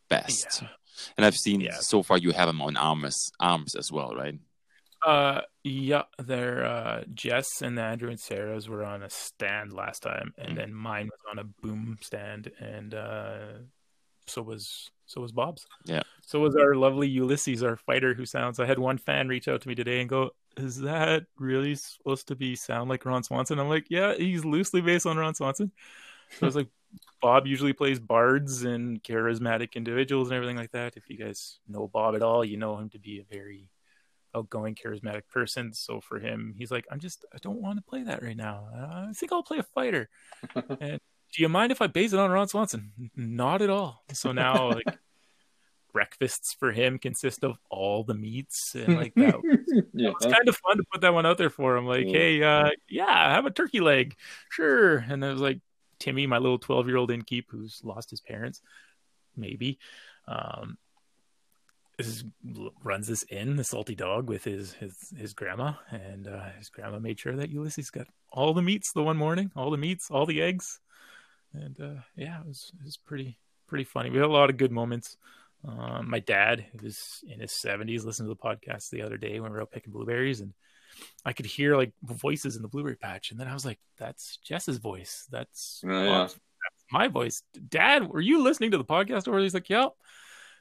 [0.09, 0.61] best.
[0.63, 0.69] Yeah.
[1.17, 1.79] And I've seen Yeah.
[1.81, 4.39] so far you have them on arms arms as well, right?
[5.05, 10.33] Uh, yeah, their uh, Jess and Andrew and Sarah's were on a stand last time,
[10.39, 10.57] and Mm.
[10.57, 13.53] then mine was on a boom stand, and uh,
[14.27, 15.67] so was so was Bob's.
[15.85, 16.03] Yeah.
[16.25, 18.61] So was our lovely Ulysses, our fighter who sounds.
[18.61, 22.29] I had one fan reach out to me today and go, "Is that really supposed
[22.29, 25.73] to be sound like Ron Swanson?" I'm like, "Yeah, he's loosely based on Ron Swanson."
[26.31, 26.69] So I was like,
[27.21, 30.97] Bob usually plays bards and charismatic individuals and everything like that.
[30.97, 33.69] If you guys know Bob at all, you know him to be a very
[34.35, 35.73] outgoing, charismatic person.
[35.75, 38.67] So for him, he's like, I'm just, I don't want to play that right now.
[38.75, 40.09] I think I'll play a fighter.
[40.81, 41.01] and
[41.33, 42.93] do you mind if I base it on Ron Swanson?
[43.17, 44.03] Not at all.
[44.13, 44.87] So now, like,
[45.93, 49.35] breakfasts for him consist of all the meats and like that.
[49.93, 50.11] yeah.
[50.11, 51.87] It's kind of fun to put that one out there for him.
[51.87, 52.13] Like, Yeah.
[52.19, 54.17] hey, uh, yeah, have a turkey leg,
[54.51, 54.97] sure.
[54.99, 55.61] And it was like
[55.99, 58.61] Timmy, my little twelve-year-old innkeep who's lost his parents,
[59.37, 59.79] maybe,
[60.27, 60.79] um,
[62.07, 62.25] is,
[62.83, 66.99] runs this inn, the salty dog, with his his his grandma, and uh, his grandma
[66.99, 70.27] made sure that Ulysses got all the meats the one morning, all the meats, all
[70.27, 70.81] the eggs,
[71.53, 74.11] and uh, yeah, it was it was pretty pretty funny.
[74.11, 75.17] We had a lot of good moments.
[75.67, 79.53] Um, my dad, who's in his seventies, listened to the podcast the other day when
[79.53, 80.53] we were out picking blueberries, and
[81.25, 84.39] I could hear like voices in the blueberry patch, and then I was like, "That's
[84.39, 85.27] Jess's voice.
[85.31, 86.19] That's, Oh, yeah.
[86.23, 86.37] that's
[86.91, 89.29] my voice." Dad, were you listening to the podcast?
[89.29, 89.93] Or he's like, "Yep."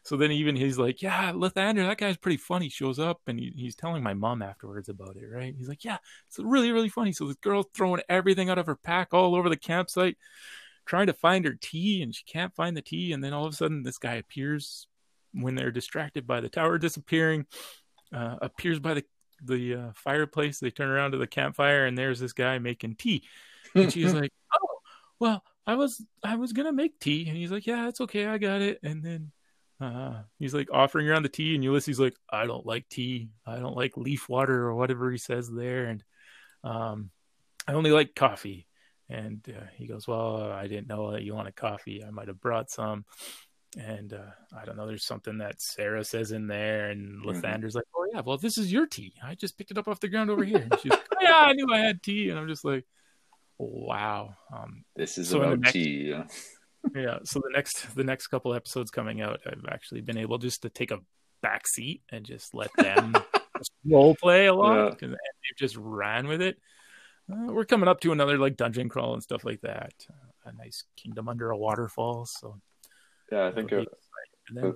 [0.04, 3.54] So then even he's like, "Yeah, Lathander, that guy's pretty funny." Shows up and he,
[3.56, 5.26] he's telling my mom afterwards about it.
[5.32, 5.54] Right?
[5.56, 5.98] He's like, "Yeah,
[6.28, 9.50] it's really really funny." So this girl throwing everything out of her pack all over
[9.50, 10.18] the campsite,
[10.86, 13.54] trying to find her tea, and she can't find the tea, and then all of
[13.54, 14.88] a sudden this guy appears
[15.34, 17.46] when they're distracted by the tower disappearing,
[18.14, 19.06] uh, appears by the
[19.44, 20.60] the uh, fireplace.
[20.60, 23.24] They turn around to the campfire, and there's this guy making tea.
[23.76, 24.80] And she's like, "Oh,
[25.20, 28.38] well, I was I was gonna make tea," and he's like, "Yeah, it's okay, I
[28.38, 29.32] got it." And then
[29.82, 33.30] uh, he's like offering around the tea, and Ulysses like, "I don't like tea.
[33.46, 36.04] I don't like leaf water or whatever he says there, and
[36.64, 37.10] um,
[37.68, 38.68] I only like coffee."
[39.10, 42.04] And uh, he goes, "Well, I didn't know that you wanted coffee.
[42.04, 43.06] I might have brought some."
[43.78, 44.86] And uh, I don't know.
[44.86, 48.72] There's something that Sarah says in there, and Lathander's like, "Oh yeah, well this is
[48.72, 49.14] your tea.
[49.24, 51.36] I just picked it up off the ground over here." And she's like, oh, "Yeah,
[51.38, 52.86] I knew I had tea," and I'm just like,
[53.58, 56.10] "Wow." Um, This is So about next- tea.
[56.10, 56.26] Yeah.
[56.96, 57.20] Yeah.
[57.24, 60.70] So the next the next couple episodes coming out, I've actually been able just to
[60.70, 61.00] take a
[61.42, 63.14] back seat and just let them
[63.58, 64.90] just role play a lot Yeah.
[64.92, 66.58] because they've just ran with it.
[67.32, 69.94] Uh, we're coming up to another like dungeon crawl and stuff like that.
[70.10, 72.26] Uh, a nice kingdom under a waterfall.
[72.26, 72.60] So
[73.32, 74.00] Yeah, I think it'll be exciting.
[74.50, 74.76] And then,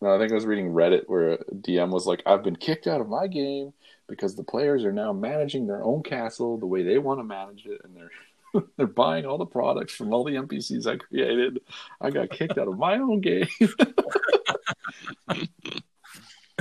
[0.00, 2.86] No, I think I was reading Reddit where a DM was like, "I've been kicked
[2.86, 3.72] out of my game
[4.06, 7.66] because the players are now managing their own castle the way they want to manage
[7.66, 8.10] it, and they're
[8.76, 11.60] they're buying all the products from all the NPCs I created.
[12.00, 13.48] I got kicked out of my own game."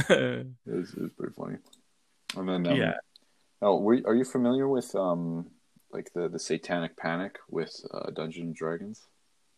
[0.09, 1.57] it, was, it was pretty funny.
[2.35, 2.93] And then, um, yeah.
[3.61, 5.47] Oh, were, are you familiar with um
[5.91, 9.07] like the the Satanic Panic with uh, Dungeons and Dragons?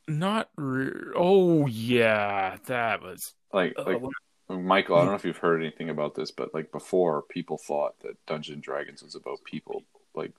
[0.08, 0.50] Not.
[0.56, 3.34] Re- oh yeah, that was.
[3.52, 4.02] Like uh, like
[4.50, 8.00] Michael, I don't know if you've heard anything about this, but like before, people thought
[8.02, 9.84] that Dungeons and Dragons was about people
[10.16, 10.32] like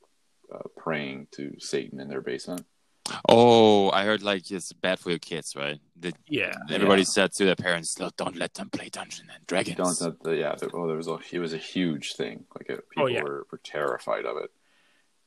[0.53, 2.65] uh, praying to Satan in their basement.
[3.29, 5.81] Oh, I heard like it's bad for your kids, right?
[5.99, 6.53] The, yeah.
[6.71, 10.23] everybody said to their parents, "Look, "Don't let them play Dungeons and Dragons." Don't that
[10.23, 10.55] the, yeah?
[10.55, 12.45] The, oh, there was a it was a huge thing.
[12.57, 13.23] Like it, people Oh, yeah.
[13.23, 14.51] were, were terrified of it.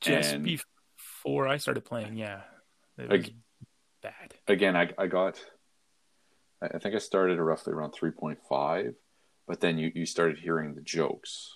[0.00, 2.42] Just and- before I started playing, yeah,
[2.96, 3.30] it Like- was
[4.02, 4.34] bad.
[4.48, 5.44] Again, I I got
[6.62, 8.94] I I think I started roughly around three point five,
[9.46, 11.52] but then you you started hearing the jokes,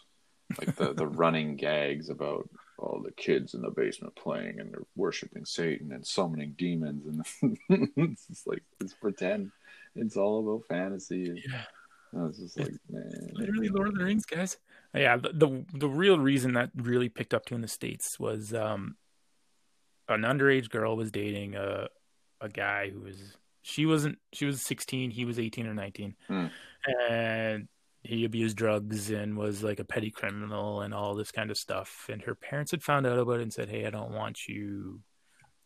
[0.59, 4.87] like the the running gags about all the kids in the basement playing and they're
[4.97, 7.59] worshiping Satan and summoning demons and
[7.97, 9.51] it's just like it's pretend.
[9.97, 11.43] It's all about fantasy.
[11.49, 11.63] Yeah.
[12.19, 13.31] I was just like, man.
[13.35, 14.57] literally Lord of the Rings, guys.
[14.95, 18.55] Yeah, the, the the real reason that really picked up to in the states was
[18.55, 18.97] um,
[20.09, 21.89] an underage girl was dating a
[22.41, 26.47] a guy who was she wasn't she was 16, he was 18 or 19, Hmm.
[27.11, 27.69] and
[28.09, 32.07] he abused drugs and was like a petty criminal and all this kind of stuff.
[32.11, 35.01] And her parents had found out about it and said, "Hey, I don't want you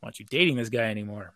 [0.02, 1.34] want you dating this guy anymore."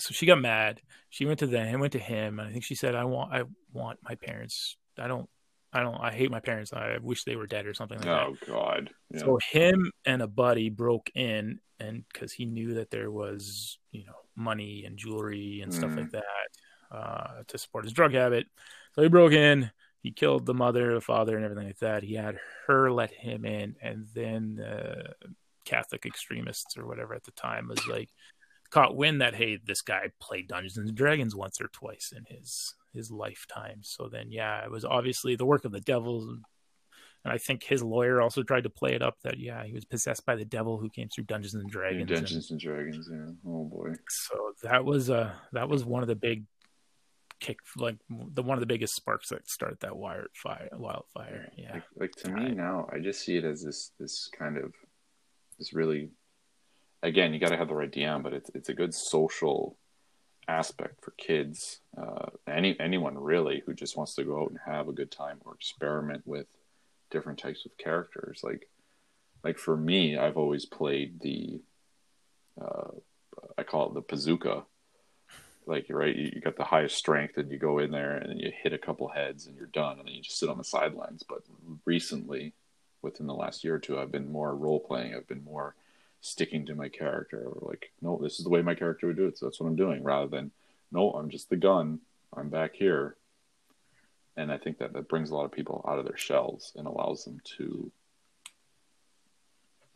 [0.00, 0.80] So she got mad.
[1.10, 3.44] She went to them, went to him, and I think she said, "I want, I
[3.72, 4.76] want my parents.
[4.98, 5.28] I don't,
[5.72, 6.72] I don't, I hate my parents.
[6.72, 8.90] I wish they were dead or something like that." Oh God.
[9.10, 9.20] Yeah.
[9.20, 14.06] So him and a buddy broke in, and because he knew that there was, you
[14.06, 15.96] know, money and jewelry and stuff Mm.
[15.98, 16.50] like that
[16.90, 18.46] uh, to support his drug habit.
[18.96, 19.70] So he broke in.
[20.02, 22.02] He killed the mother, the father, and everything like that.
[22.02, 25.14] He had her let him in, and then the
[25.66, 28.08] Catholic extremists or whatever at the time was like
[28.70, 32.74] caught wind that hey, this guy played Dungeons and Dragons once or twice in his
[32.94, 33.80] his lifetime.
[33.82, 36.38] So then, yeah, it was obviously the work of the devil.
[37.22, 39.84] And I think his lawyer also tried to play it up that yeah, he was
[39.84, 42.00] possessed by the devil who came through Dungeons and Yeah, Dragons.
[42.00, 43.08] and- Dungeons and Dragons.
[43.12, 43.26] Yeah.
[43.46, 43.92] Oh boy.
[44.08, 46.46] so that was uh that was one of the big
[47.40, 51.50] kick like the one of the biggest sparks that started that wildfire wildfire.
[51.56, 51.74] Yeah.
[51.74, 52.56] Like, like to me God.
[52.56, 54.72] now, I just see it as this this kind of
[55.58, 56.10] this really.
[57.02, 59.78] Again, you got to have the right DM, but it's it's a good social
[60.46, 61.80] aspect for kids.
[61.96, 65.38] Uh, any anyone really who just wants to go out and have a good time
[65.46, 66.46] or experiment with
[67.10, 68.40] different types of characters.
[68.42, 68.68] Like
[69.42, 71.60] like for me, I've always played the.
[72.60, 72.90] Uh,
[73.56, 74.64] I call it the bazooka.
[75.70, 78.28] Like you're right, you, you got the highest strength, and you go in there and
[78.30, 80.58] then you hit a couple heads, and you're done, and then you just sit on
[80.58, 81.22] the sidelines.
[81.22, 81.42] But
[81.84, 82.54] recently,
[83.02, 85.14] within the last year or two, I've been more role playing.
[85.14, 85.76] I've been more
[86.20, 87.44] sticking to my character.
[87.46, 89.68] Or like, no, this is the way my character would do it, so that's what
[89.68, 90.02] I'm doing.
[90.02, 90.50] Rather than,
[90.90, 92.00] no, I'm just the gun.
[92.36, 93.16] I'm back here.
[94.36, 96.86] And I think that that brings a lot of people out of their shells and
[96.86, 97.92] allows them to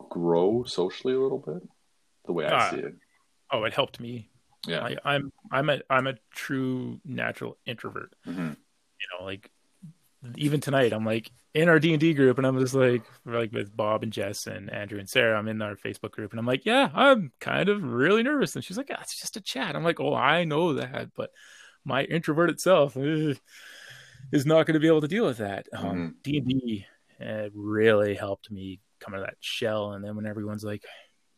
[0.08, 1.62] grow socially a little bit.
[2.26, 2.94] The way I Ah, see it.
[3.50, 4.28] Oh, it helped me.
[4.66, 4.84] Yeah.
[4.84, 8.14] I, I'm I'm a I'm a true natural introvert.
[8.24, 8.50] hmm
[9.00, 9.50] You know, like
[10.36, 13.52] even tonight, I'm like in our D and D group, and I'm just like like
[13.52, 15.38] with Bob and Jess and Andrew and Sarah.
[15.38, 18.56] I'm in our Facebook group, and I'm like, yeah, I'm kind of really nervous.
[18.56, 19.76] And she's like, yeah, it's just a chat.
[19.76, 21.30] I'm like, oh, I know that, but
[21.84, 23.34] my introvert self eh,
[24.32, 25.68] is not going to be able to deal with that.
[25.72, 26.86] Um, D and D
[27.24, 30.84] uh, really helped me come out of that shell, and then when everyone's like,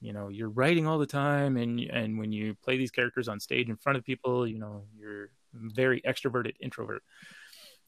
[0.01, 3.41] you know, you're writing all the time, and and when you play these characters on
[3.41, 7.03] stage in front of people, you know, you're very extroverted introvert.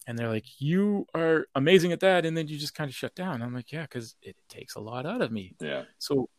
[0.07, 3.15] And they're like, "You are amazing at that," and then you just kind of shut
[3.15, 3.43] down.
[3.43, 5.85] I'm like, "Yeah, because it takes a lot out of me." Yeah.
[5.99, 6.31] So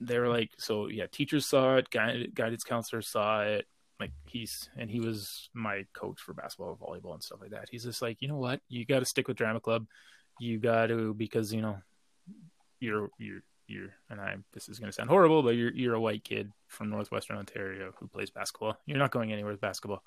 [0.00, 3.66] they were like, "So yeah, teachers saw it, guided, guidance counselors saw it,
[4.02, 7.68] like he's and he was my coach for basketball, volleyball, and stuff like that.
[7.70, 9.86] He's just like, you know what, you got to stick with drama club.
[10.40, 11.78] You got to because you know
[12.80, 16.00] you're you're you're and I this is going to sound horrible, but you're you're a
[16.00, 18.76] white kid from northwestern Ontario who plays basketball.
[18.86, 20.02] You're not going anywhere with basketball.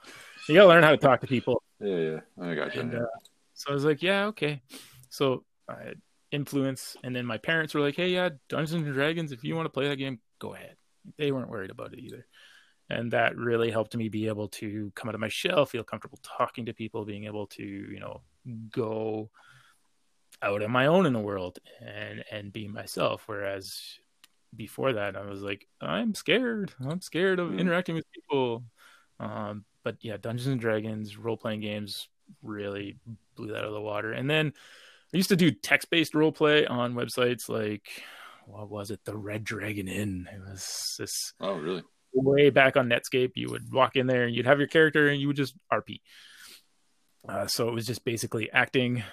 [0.48, 1.62] You got to learn how to talk to people.
[1.80, 2.82] Yeah, yeah, I got you.
[2.82, 3.06] And uh,
[3.54, 4.62] so I was like, yeah, okay.
[5.10, 6.02] So I had
[6.32, 9.32] influence, and then my parents were like, hey, yeah, Dungeons and Dragons.
[9.32, 10.76] If you want to play that game, go ahead.
[11.18, 12.26] They weren't worried about it either
[12.90, 16.20] and that really helped me be able to come out of my shell feel comfortable
[16.24, 18.22] talking to people being able to you know
[18.72, 19.30] go
[20.46, 23.24] out on my own in the world and and be myself.
[23.26, 23.98] Whereas
[24.56, 26.72] before that i was like i'm scared.
[26.80, 27.60] I'm scared of Mm.
[27.60, 28.64] interacting with people.
[29.20, 32.08] Um but yeah dungeons and dragons role-playing games
[32.42, 32.98] really
[33.36, 34.12] blew that out of the water.
[34.14, 34.54] And then
[35.14, 38.04] i used to do text-based role play on websites like
[38.48, 39.04] what was it?
[39.06, 40.30] The red dragon inn.
[40.32, 41.84] It was this Oh, really?
[42.14, 45.20] way back on Netscape, you would walk in there and you'd have your character and
[45.20, 46.00] you would just RP.
[47.28, 49.04] Uh, so it was just basically acting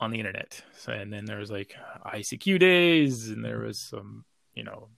[0.00, 0.62] on the internet.
[0.76, 1.74] So, and then there was like
[2.06, 4.24] ICQ days, and there was some,
[4.54, 4.88] you know,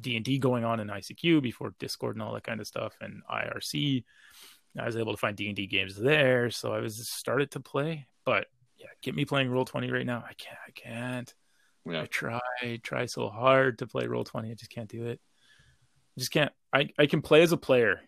[0.00, 2.94] D and D going on in ICQ before Discord and all that kind of stuff,
[3.00, 4.04] and IRC.
[4.78, 7.60] I was able to find D and D games there, so I was started to
[7.60, 8.06] play.
[8.24, 8.46] But
[8.76, 10.24] yeah, get me playing Roll Twenty right now.
[10.28, 10.58] I can't.
[10.66, 11.34] I can't.
[11.92, 12.02] Yeah.
[12.02, 12.40] I try
[12.82, 15.20] try so hard to play roll 20 i just can't do it
[16.16, 18.00] I just can't i i can play as a player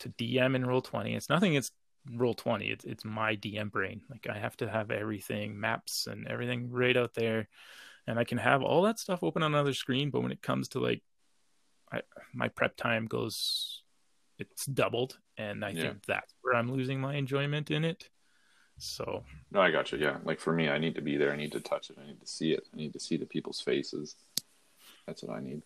[0.00, 1.70] to dm in roll 20 it's nothing it's
[2.14, 6.26] roll 20 it's it's my dm brain like i have to have everything maps and
[6.26, 7.48] everything right out there
[8.06, 10.68] and i can have all that stuff open on another screen but when it comes
[10.68, 11.02] to like
[11.92, 12.02] I,
[12.32, 13.82] my prep time goes
[14.38, 15.82] it's doubled and i Yeah.
[15.82, 18.08] think that's where i'm losing my enjoyment in it
[18.78, 19.98] so No, I got you.
[19.98, 21.32] Yeah, like for me, I need to be there.
[21.32, 21.98] I need to touch it.
[22.02, 22.66] I need to see it.
[22.72, 24.14] I need to see the people's faces.
[25.06, 25.62] That's what I need.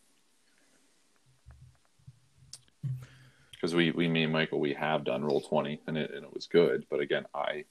[3.65, 6.35] Because we, we, me and Michael, we have done roll twenty, and it and it
[6.35, 6.85] was good.
[6.91, 7.65] But again, I,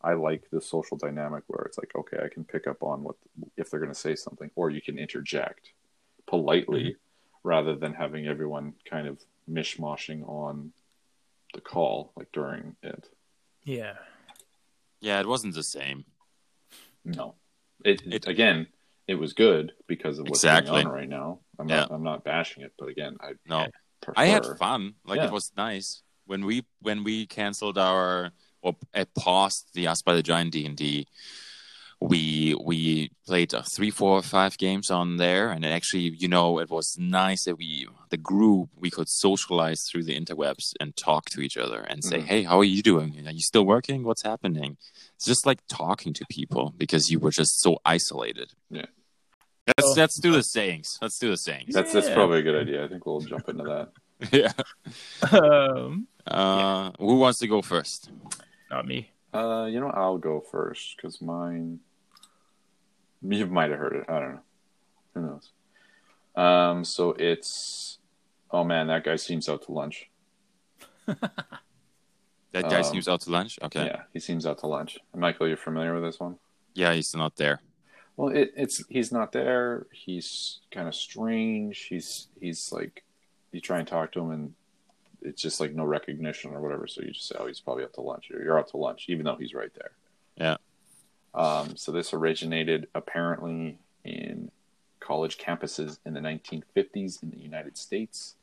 [0.00, 3.16] I like the social dynamic where it's like, okay, I can pick up on what
[3.56, 5.72] if they're going to say something, or you can interject
[6.28, 7.48] politely, mm-hmm.
[7.48, 9.18] rather than having everyone kind of
[9.50, 10.70] mishmashing on
[11.52, 13.08] the call, like during it.
[13.64, 13.94] yeah
[15.00, 16.04] Yeah, it wasn't the same.
[17.04, 17.34] No,
[17.84, 18.68] it, It- again,
[19.08, 20.70] it was good because of what's Exactly.
[20.70, 21.40] going on right now.
[21.58, 23.66] I'm not, I'm not bashing it, but again, I No,
[24.00, 24.20] prefer.
[24.20, 24.94] I had fun.
[25.04, 25.26] Like Yeah.
[25.26, 28.32] it was nice when we when we canceled our
[28.62, 31.06] or uh, paused the Us by the Giant D and D.
[32.02, 36.58] We we played uh, three, four, five games on there, and it actually, you know,
[36.58, 41.26] it was nice that we the group we could socialize through the interwebs and talk
[41.30, 42.26] to each other and say, Mhm.
[42.26, 43.26] "Hey, how are you doing?
[43.28, 44.02] Are you still working?
[44.02, 44.78] What's happening?"
[45.16, 48.54] It's just like talking to people because you were just so isolated.
[48.70, 48.86] Yeah.
[49.78, 50.98] Let's let's do the sayings.
[51.02, 51.74] Let's do the sayings.
[51.74, 52.14] That's that's Yeah.
[52.14, 52.84] probably a good idea.
[52.84, 53.88] I think we'll jump into that.
[54.32, 54.52] yeah.
[55.40, 58.10] um Uh, Who wants to go first?
[58.70, 61.80] not me Uh, you know, I'll go first because mine.
[63.22, 64.04] You might have heard it.
[64.08, 64.40] I don't know.
[65.14, 65.50] Who knows?
[66.36, 67.98] Um, so it's.
[68.50, 70.08] Oh man, that guy seems out to lunch.
[72.52, 73.60] That guy Um, seems out to lunch.
[73.62, 73.86] Okay.
[73.86, 74.98] Yeah, he seems out to lunch.
[75.14, 76.36] Michael, you're familiar with this one?
[76.74, 77.60] Yeah, he's not there.
[78.20, 79.86] Well, it, it's he's not there.
[79.92, 81.84] He's kind of strange.
[81.84, 83.02] He's he's like
[83.50, 84.54] you try and talk to him, and
[85.22, 86.86] it's just like no recognition or whatever.
[86.86, 89.06] So you just say, "Oh, he's probably out to lunch." Or you're out to lunch,
[89.08, 89.92] even though he's right there.
[90.36, 90.56] Yeah.
[91.34, 94.50] Um, so this originated apparently in
[94.98, 98.34] college campuses in the 1950s in the United States,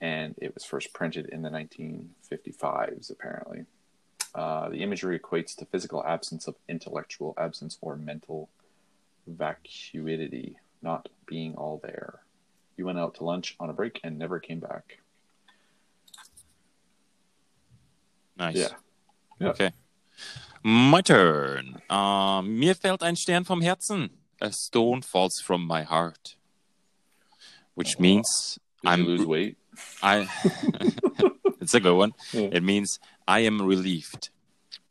[0.00, 3.10] and it was first printed in the 1955s.
[3.10, 3.64] Apparently,
[4.36, 8.48] uh, the imagery equates to physical absence of intellectual absence or mental
[9.28, 12.20] vacuity, not being all there.
[12.76, 14.98] You went out to lunch on a break and never came back.
[18.36, 18.56] Nice.
[18.56, 18.68] Yeah.
[19.40, 19.48] Ja.
[19.50, 19.72] Okay.
[20.62, 21.80] My turn.
[21.88, 24.10] Uh, mir fällt ein Stern vom Herzen.
[24.40, 26.36] A stone falls from my heart.
[27.74, 29.56] Which means Did I'm lose weight?
[30.02, 30.28] I.
[31.60, 32.12] it's a good one.
[32.32, 32.48] Yeah.
[32.52, 34.30] It means I am relieved.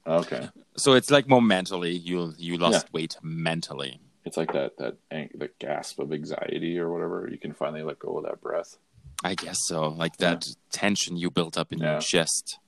[0.06, 0.50] Okay.
[0.78, 1.92] So it's like more mentally.
[1.92, 2.90] You you lost Yeah.
[2.94, 4.00] weight mentally.
[4.28, 7.28] It's like that that ang- the gasp of anxiety or whatever.
[7.32, 8.78] You can finally let go of that breath.
[9.24, 9.88] I guess so.
[9.88, 11.94] Like that tension you built up in Yeah.
[11.94, 12.60] your chest.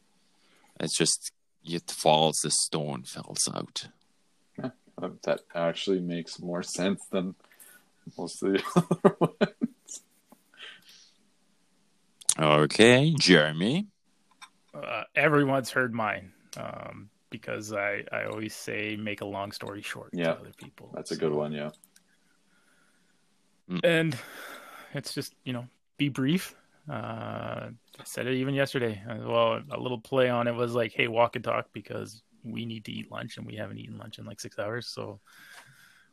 [0.80, 1.32] It's just
[1.64, 2.38] it falls.
[2.42, 3.88] The stone falls out.
[4.64, 7.36] Uh, That actually makes more sense than
[8.18, 10.02] most of the other ones.
[12.38, 13.88] Okay, Jeremy.
[14.74, 20.10] uh, everyone's heard mine um, because I, I always say make a long story short
[20.14, 20.34] Yeah.
[20.34, 20.92] to other people.
[20.94, 21.52] That's a good one.
[21.52, 21.70] Yeah.
[23.84, 24.18] And
[24.94, 25.68] it's just, you know,
[25.98, 26.56] be brief.
[26.90, 29.02] Uh, I said it even yesterday.
[29.08, 32.66] Uh, Well, a little play on it was like, hey, walk and talk because we
[32.66, 34.88] need to eat lunch and we haven't eaten lunch in like six hours.
[34.88, 35.20] So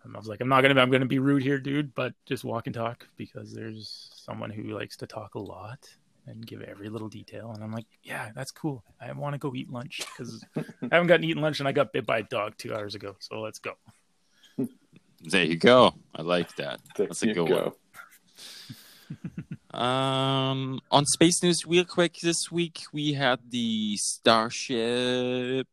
[0.05, 2.67] I was like, I'm not gonna, I'm gonna be rude here, dude, but just walk
[2.67, 5.89] and talk because there's someone who likes to talk a lot
[6.27, 7.53] and give every little detail.
[7.53, 8.85] And I'm like, yeah, that's cool.
[9.01, 10.62] I want to go eat lunch because I
[10.93, 13.16] haven't gotten eaten lunch and I got bit by a dog two hours ago.
[13.20, 13.72] So let's go.
[15.22, 15.95] There you go.
[16.14, 16.81] I like that.
[16.97, 17.64] There That's a good go.
[17.64, 17.72] one.
[19.77, 25.68] Um, on space news, real quick this week, we had the Starship.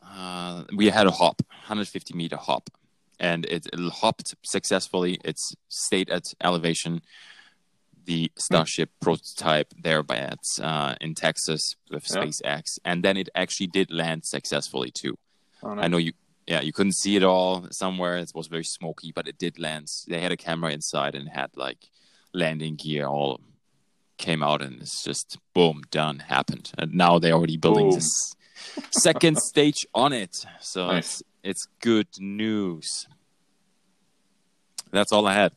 [0.00, 2.70] Uh, we had a hop, 150 meter hop,
[3.18, 5.18] and it, it hopped successfully.
[5.24, 7.02] It's stayed at elevation.
[8.06, 12.16] The Starship prototype there by at, uh, in Texas with Yeah.
[12.22, 15.14] SpaceX, and then it actually did land successfully too.
[15.62, 16.12] Oh, I know you.
[16.46, 18.16] Yeah, you couldn't see it all somewhere.
[18.18, 19.88] It was very smoky, but it did land.
[20.06, 21.90] They had a camera inside and had like
[22.32, 23.40] landing gear all
[24.16, 26.70] came out, and it's just boom, done, happened.
[26.78, 27.94] And now they're already building Boom.
[27.96, 28.34] this
[28.92, 30.46] second stage on it.
[30.60, 30.98] So Nice.
[30.98, 33.08] it's it's good news.
[34.92, 35.52] That's all I had.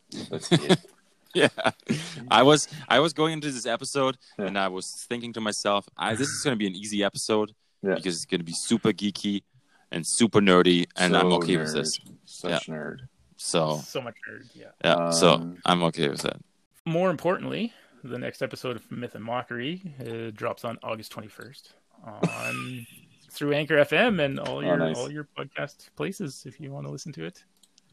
[1.36, 1.55] That's
[1.88, 1.95] it.
[1.95, 1.95] Yeah,
[2.32, 4.45] I was I was going into this episode Yeah.
[4.47, 7.53] and I was thinking to myself, I, this is going to be an easy episode
[7.84, 7.95] Yeah.
[7.95, 9.43] because it's going to be super geeky
[9.91, 11.73] and super nerdy, and I'm So okay with nerd.
[11.73, 11.99] this.
[12.25, 12.97] Such nerd.
[13.38, 14.49] So So much nerd.
[14.53, 14.67] Yeah.
[14.84, 16.38] yeah, so Um, I'm okay with that.
[16.86, 17.73] More importantly,
[18.03, 21.73] the next episode of Myth and Mockery uh, drops on August 21st
[22.05, 22.88] on
[23.32, 24.97] through Anchor FM and all Oh, your nice.
[24.97, 27.43] all your podcast places if you want to listen to it.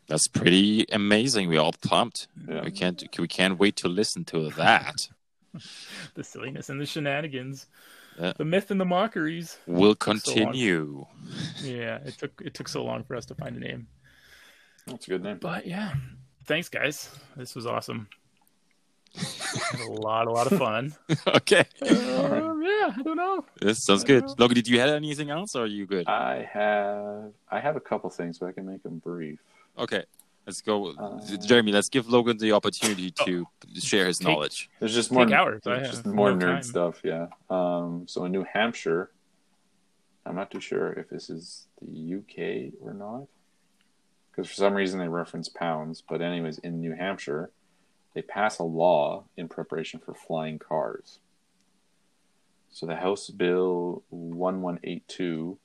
[0.08, 1.48] That's pretty amazing.
[1.48, 2.28] We're all pumped.
[2.48, 2.62] Yeah.
[2.64, 5.08] We can't we can't wait to listen to that.
[6.14, 7.66] The silliness and the shenanigans,
[8.20, 8.34] Yeah.
[8.36, 9.56] the myth and the mockeries.
[9.66, 11.06] We'll So continue.
[11.62, 13.86] Yeah, it took it took so long for us to find a name,
[14.86, 15.38] That's a good name.
[15.40, 15.94] but yeah,
[16.44, 17.08] thanks guys.
[17.38, 18.08] This was awesome.
[19.80, 20.94] A lot, a lot of fun.
[21.26, 23.46] okay, Um, yeah, I don't know.
[23.58, 24.24] this sounds good.
[24.38, 26.06] Logan, did you have anything else, or are you good?
[26.06, 29.38] I have I have a couple things, but I can make them brief.
[29.78, 30.04] Okay,
[30.46, 31.72] let's go, Uh, Jeremy.
[31.72, 33.46] Let's give Logan the opportunity to
[33.78, 34.70] share his Take- knowledge.
[34.80, 35.62] There's just more Take hours.
[35.64, 36.62] There's just more no nerd time.
[36.62, 37.00] stuff.
[37.04, 37.26] Yeah.
[37.50, 38.06] Um.
[38.08, 39.10] So in New Hampshire,
[40.24, 43.26] I'm not too sure if this is the UK or not,
[44.30, 46.02] because for some reason they reference pounds.
[46.08, 47.50] But anyways, in New Hampshire,
[48.14, 51.18] they pass a law in preparation for flying cars.
[52.70, 55.58] So the House Bill 1182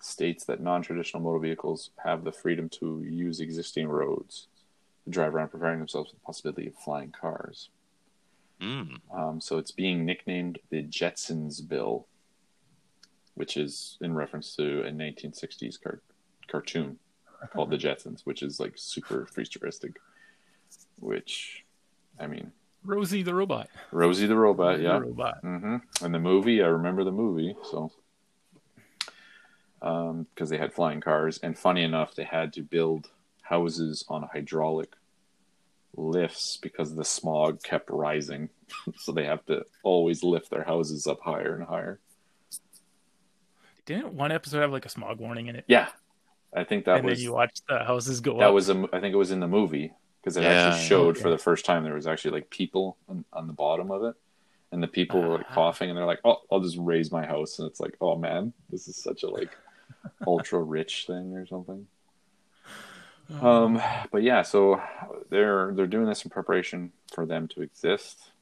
[0.00, 4.48] states that non-traditional motor vehicles have the freedom to use existing roads
[5.04, 7.70] to drive around, preparing themselves for the possibility of flying cars.
[8.60, 9.00] Mm.
[9.12, 12.06] Um, so it's being nicknamed the Jetsons Bill,
[13.34, 16.00] which is in reference to a 1960s car-
[16.48, 16.98] cartoon
[17.52, 19.98] called The Jetsons, which is like super futuristic.
[21.00, 21.64] Which,
[22.20, 22.52] I mean,
[22.84, 23.68] Rosie the robot.
[23.90, 24.98] Rosie the robot, yeah.
[24.98, 25.10] The yeah.
[25.10, 25.38] robot.
[25.42, 27.90] hmm And the movie, I remember the movie, so
[29.82, 33.10] because they had flying cars, and funny enough, they had to build
[33.42, 34.92] houses on hydraulic
[35.96, 38.48] lifts because the smog kept rising,
[38.96, 41.98] so they have to always lift their houses up higher and higher.
[43.84, 45.64] Didn't one episode have like a smog warning in it?
[45.66, 45.88] Yeah,
[46.54, 48.54] I think that and was then you watch the houses go that up.
[48.54, 51.30] was a, I think it was in the movie because it Yeah, actually showed for
[51.30, 54.14] the first time there was actually like people on, on the bottom of it,
[54.70, 55.54] and the people were like Ah.
[55.54, 58.52] coughing, and they're like, "Oh, I'll just raise my house," and it's like, "Oh man,
[58.70, 59.50] this is such a like
[60.26, 61.86] ultra rich thing or something."
[63.40, 63.80] Um,
[64.10, 64.82] but yeah, so
[65.30, 68.32] they're they're doing this in preparation for them to exist.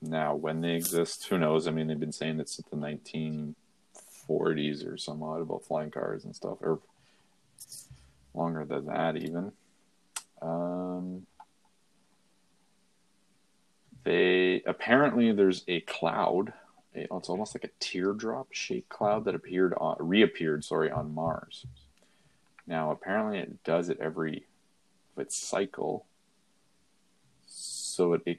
[0.00, 1.68] Now, when they exist, who knows?
[1.68, 6.24] I mean, they've been saying it's at the 1940s or some odd about flying cars
[6.24, 6.80] and stuff, or
[8.34, 9.52] longer than that even.
[10.40, 11.26] Um,
[14.04, 16.52] they apparently there's a cloud.
[16.94, 21.66] It's almost like a teardrop shaped cloud that appeared on reappeared, sorry, on Mars.
[22.66, 24.46] Now, apparently, it does it every
[25.16, 26.06] of its cycle.
[27.46, 28.38] So it, it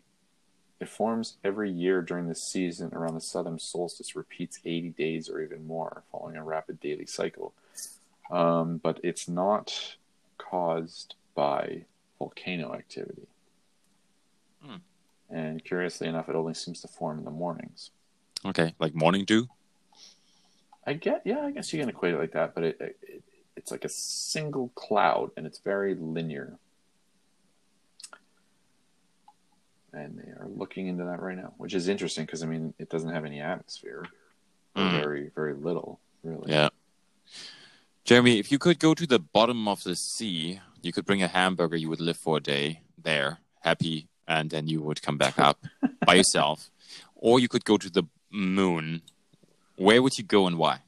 [0.80, 5.42] it forms every year during the season around the southern solstice, repeats 80 days or
[5.42, 7.54] even more, following a rapid daily cycle.
[8.30, 9.96] Um, but it's not
[10.38, 11.86] caused by
[12.20, 13.28] volcano activity.
[14.62, 14.76] Hmm.
[15.30, 17.92] And curiously enough, it only seems to form in the mornings.
[18.46, 19.48] Okay, like morning dew.
[20.86, 23.24] I get, yeah, I guess you can equate it like that, but it, it
[23.56, 26.58] it's like a single cloud and it's very linear.
[29.94, 32.90] And they are looking into that right now, which is interesting because I mean, it
[32.90, 34.06] doesn't have any atmosphere.
[34.76, 34.92] Mm.
[34.92, 36.52] very very little, really.
[36.52, 36.70] Yeah.
[38.04, 41.28] Jeremy, if you could go to the bottom of the sea, you could bring a
[41.28, 45.40] hamburger, you would live for a day there, happy, and then you would come back
[45.40, 45.64] up
[46.06, 46.70] by yourself.
[47.16, 48.04] Or you could go to the
[48.34, 49.02] moon.
[49.78, 50.80] Where would you go and why?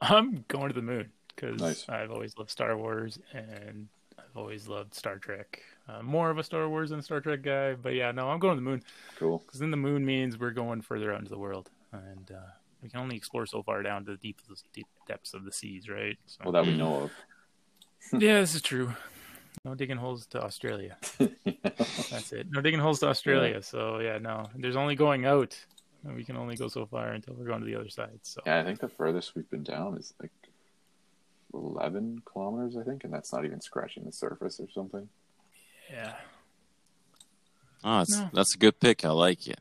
[0.00, 1.88] I'm going to the moon because Nice.
[1.88, 5.60] I've always loved Star Wars and I've always loved Star Trek.
[5.88, 8.38] Uh, more of a Star Wars than a Star Trek guy, but yeah, no, I'm
[8.38, 8.82] going to the moon
[9.18, 9.38] Cool.
[9.38, 12.50] because then the moon means we're going further out into the world, and uh,
[12.82, 14.38] we can only explore so far down to the deep,
[14.72, 16.18] deep depths of the seas, right?
[16.26, 17.10] So, Well, that we know of.
[18.12, 18.92] yeah, this is true.
[19.64, 20.96] No digging holes to Australia.
[21.20, 21.30] of.
[22.10, 22.46] That's it.
[22.50, 23.62] No digging holes to Australia.
[23.62, 25.56] So yeah, no, there's only going out.
[26.04, 28.20] And We can only go so far until we're going to the other side.
[28.22, 30.30] So yeah, I think the furthest we've been down is like
[31.54, 35.08] eleven kilometers, I think, and that's not even scratching the surface or something.
[35.90, 36.14] yeah,
[37.84, 38.30] Oh, that's, No.
[38.32, 39.04] that's a good pick.
[39.04, 39.60] I like it.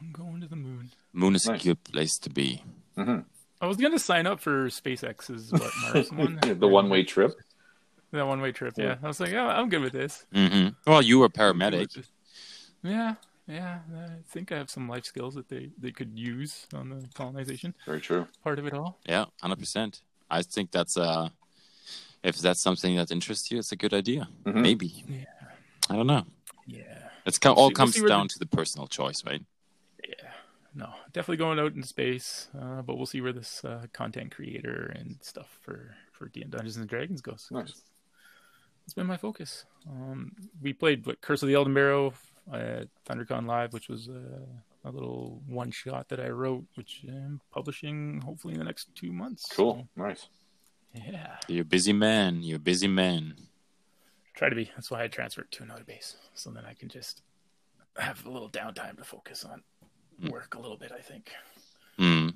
[0.00, 0.90] I'm going to the moon.
[1.12, 1.60] Moon is Nice.
[1.60, 2.62] a good place to be.
[2.96, 3.20] hmm
[3.60, 5.60] I was gonna sign up for SpaceX's what
[5.94, 7.32] Mars one, the one way trip.
[8.10, 8.74] that one way trip.
[8.76, 8.96] Yeah, Yeah.
[9.02, 10.26] I was like, oh, I'm good with this.
[10.32, 12.04] hmm Well, you were a I'm good paramedic.
[12.82, 13.14] Yeah,
[13.46, 13.80] yeah.
[13.94, 17.74] I think I have some life skills that they they could use on the colonization
[17.86, 18.26] Very true.
[18.42, 18.98] part of it all.
[19.06, 20.00] Yeah, 100%.
[20.30, 21.28] I think that's, uh,
[22.22, 24.28] if that's something that interests you, it's a good idea.
[24.44, 24.54] Mhm.
[24.62, 25.04] Maybe.
[25.08, 25.24] Yeah.
[25.90, 26.24] I don't know.
[26.66, 29.44] Yeah, It's co- We'll all see- we'll comes down the- to the personal choice, right?
[30.08, 30.32] yeah.
[30.74, 32.48] No, definitely going out in space.
[32.58, 36.50] Uh, but we'll see where this uh, content creator and stuff for for D and
[36.50, 37.48] Dungeons and Dragons goes.
[37.50, 37.82] Nice.
[38.84, 39.66] It's been my focus.
[39.88, 42.12] Um, we played what, Curse of the Elden Barrow
[42.52, 44.44] at ThunderCon Live, which was uh,
[44.84, 49.12] a little one shot that I wrote, which I'm publishing hopefully in the next two
[49.12, 49.46] months.
[49.50, 49.88] Cool.
[49.96, 50.28] Nice.
[50.94, 52.42] Yeah, You're a busy man.
[52.42, 53.34] You're a busy man.
[54.34, 54.70] try to be.
[54.76, 57.22] That's why I transferred to another base, so then I can just
[57.96, 59.62] have a little downtime to focus on
[60.30, 60.92] work a little bit.
[60.92, 61.30] I think
[61.98, 62.28] Hmm.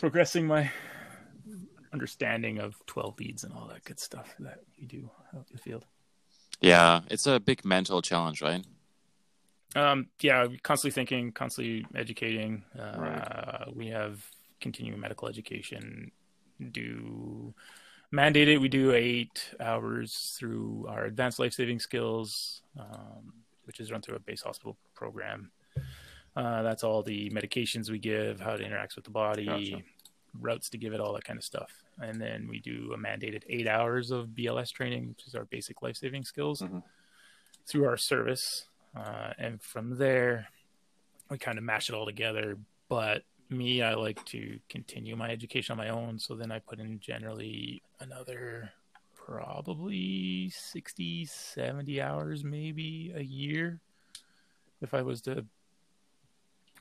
[0.00, 0.70] progressing my
[1.92, 5.58] understanding of 12 leads and all that good stuff that we do out in the
[5.58, 5.84] field.
[6.60, 8.64] Yeah, it's a big mental challenge, right?
[9.74, 12.64] Um, yeah, constantly thinking, constantly educating.
[12.78, 13.76] Uh, Right.
[13.76, 14.24] We have
[14.60, 16.10] continuing medical education.
[16.70, 17.54] Do
[18.12, 18.60] mandated.
[18.60, 23.32] We do eight hours through our advanced life saving skills, um,
[23.64, 25.50] which is run through a base hospital program.
[26.36, 29.82] Uh, that's all the medications we give, how it interacts with the body, Gotcha.
[30.38, 31.70] routes to give it, all that kind of stuff.
[32.00, 35.82] And then we do a mandated eight hours of BLS training, which is our basic
[35.82, 36.82] life saving skills, Mhm.
[37.66, 38.66] through our service.
[38.96, 40.48] Uh, and from there,
[41.30, 42.58] we kind of mash it all together.
[42.88, 46.18] But me, I like to continue my education on my own.
[46.18, 48.70] So then I put in generally another
[49.14, 53.80] probably 60, 70 hours, maybe a year.
[54.80, 55.44] If I was to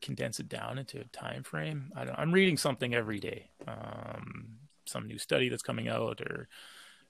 [0.02, 3.52] condense it down into a time frame, I don't, I'm reading something every day.
[3.68, 6.48] Um, some new study that's coming out, or,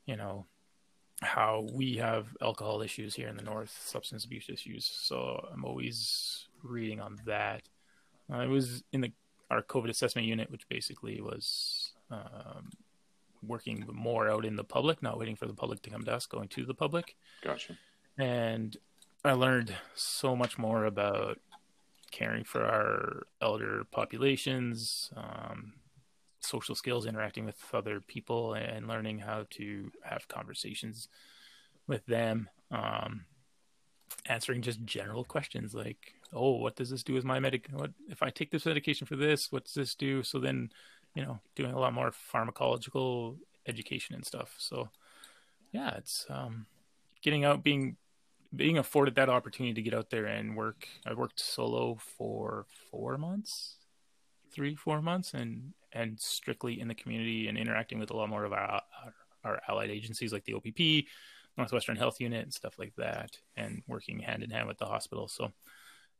[0.05, 0.45] you know,
[1.21, 4.85] how we have alcohol issues here in the north, substance abuse issues.
[4.85, 7.63] So I'm always reading on that.
[8.29, 9.11] I was in the
[9.49, 12.69] our COVID assessment unit, which basically was um,
[13.45, 16.25] working more out in the public, not waiting for the public to come to us,
[16.25, 17.15] going to the public.
[17.43, 17.77] Gotcha.
[18.17, 18.77] And
[19.25, 21.39] I learned so much more about
[22.11, 25.73] caring for our elder populations, um,
[26.41, 31.07] social skills, interacting with other people, and learning how to have conversations
[31.87, 32.49] with them.
[32.71, 33.25] Um,
[34.25, 37.67] answering just general questions like, "Oh, what does this do with my medic?
[37.71, 39.51] What if I take this medication for this?
[39.51, 40.71] What does this do?" So then,
[41.15, 43.37] you know, doing a lot more pharmacological
[43.67, 44.55] education and stuff.
[44.57, 44.89] So,
[45.71, 46.65] yeah, it's um,
[47.21, 47.97] getting out, being
[48.55, 50.87] being afforded that opportunity to get out there and work.
[51.05, 53.77] I worked solo for four months,
[54.51, 58.45] three, four months, and and strictly in the community and interacting with a lot more
[58.45, 59.13] of our our,
[59.43, 61.05] our allied agencies like the OPP,
[61.57, 65.27] Northwestern Health Unit, and stuff like that, and working hand in hand with the hospital.
[65.27, 65.51] So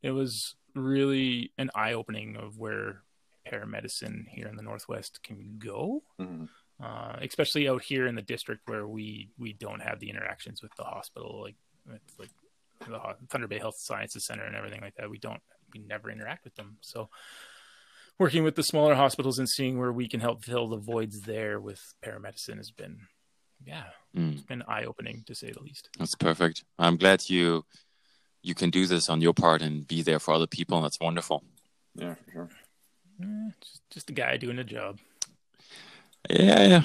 [0.02, 3.02] it was really an eye opening of where
[3.46, 6.02] paramedicine here in the Northwest can go.
[6.20, 6.48] Mhm.
[6.80, 10.74] Uh, especially out here in the district where we we don't have the interactions with
[10.76, 11.54] the hospital, like
[11.86, 12.30] with like
[12.80, 15.08] the Thunder Bay Health Sciences Center and everything like that.
[15.08, 15.40] We don't
[15.72, 16.78] we never interact with them.
[16.80, 17.08] So
[18.22, 21.56] working with the smaller hospitals and seeing where we can help fill the voids there
[21.68, 22.96] with paramedicine has been
[23.66, 23.84] yeah
[24.16, 25.88] Mm, it's been eye opening to say the least.
[25.98, 26.64] that's perfect.
[26.78, 27.64] I'm glad you
[28.48, 30.82] you can do this on your part and be there for other people.
[30.82, 31.38] That's wonderful.
[31.94, 32.48] Yeah, for sure.
[33.22, 34.98] Eh, just, just a guy doing a job.
[36.28, 36.82] Yeah, yeah.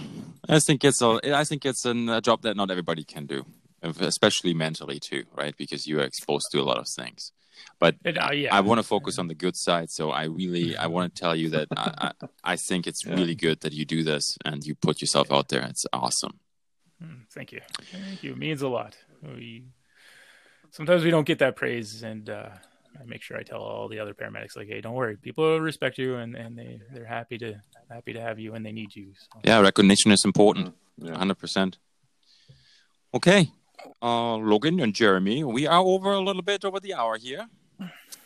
[0.47, 3.45] I think it's a I think it's an, a job that not everybody can do,
[3.83, 5.55] especially mentally too, right?
[5.57, 7.33] Because you are exposed to a lot of things.
[7.79, 8.55] But And, uh, yeah.
[8.55, 9.89] I want to focus on the good side.
[9.91, 13.15] So I really, I want to tell you that I, I, I think it's Yeah.
[13.15, 15.63] really good that you do this and you put yourself out there.
[15.63, 16.39] It's awesome.
[17.03, 17.61] Mm, Thank you.
[17.91, 18.31] Thank you.
[18.31, 18.97] It means a lot.
[19.21, 19.65] We
[20.71, 22.49] sometimes we don't get that praise, and uh,
[22.99, 25.15] I make sure I tell all the other paramedics, like, "Hey, don't worry.
[25.17, 28.71] People respect you, and, and they they're happy to happy to have you, and they
[28.71, 30.73] need you." So, Yeah, recognition is important.
[30.97, 31.11] Yeah.
[31.13, 31.77] 100%.
[33.13, 33.51] Okay.
[34.01, 37.47] Uh, Logan and Jeremy, we are over a little bit over the hour here.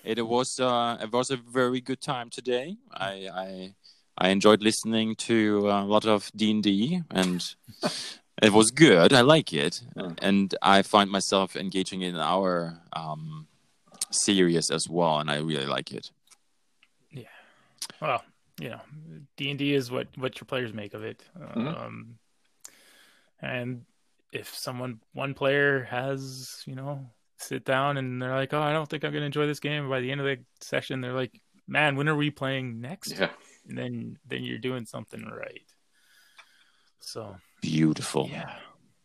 [0.04, 2.78] It was uh, it was a very good time today.
[2.92, 3.76] I I,
[4.18, 7.44] I enjoyed listening to a lot of D and D, and
[8.42, 9.14] it was good.
[9.14, 10.12] I like it, Yeah.
[10.22, 13.48] and I find myself engaging in our um,
[14.12, 16.12] series as well, and I really like it.
[17.12, 17.36] Yeah.
[18.02, 18.24] Well,
[18.60, 18.82] you know,
[19.38, 21.24] D and D is what what your players make of it.
[21.38, 21.68] Mhm.
[21.86, 22.18] Um,
[23.42, 23.86] and
[24.32, 27.06] if someone one player has you know
[27.38, 29.90] sit down and they're like, "Oh, I don't think I'm going to enjoy this game,"
[29.90, 33.30] by the end of the session, they're like, "Man, when are we playing next?" Yeah.
[33.68, 35.62] and then then you're doing something right.
[37.00, 38.30] So Beautiful.
[38.32, 38.56] yeah,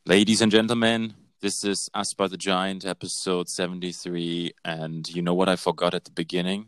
[0.05, 4.53] Ladies and gentlemen, this is Us by the Giant, episode 73.
[4.64, 6.66] And you know what I forgot at the beginning?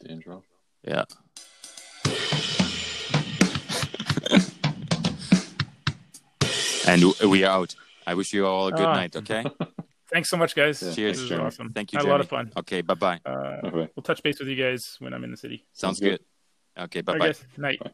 [0.00, 0.42] The intro.
[0.82, 1.04] Yeah.
[6.86, 7.74] and we are out.
[8.06, 8.94] I wish you all a good Ah.
[8.94, 9.44] night, okay?
[10.12, 10.82] thanks so much, guys.
[10.82, 10.92] Yeah.
[10.92, 11.46] Cheers, this is Jeremy.
[11.46, 11.72] awesome.
[11.72, 12.52] Thank you, Had a lot of fun.
[12.56, 13.20] Okay, bye bye.
[13.24, 13.88] Uh, Okay.
[13.94, 15.66] we'll touch base with you guys when I'm in the city.
[15.72, 16.20] Sounds good.
[16.76, 16.82] good.
[16.84, 17.62] Okay, All bye right, bye.
[17.68, 17.80] Night.
[17.80, 17.90] Bye.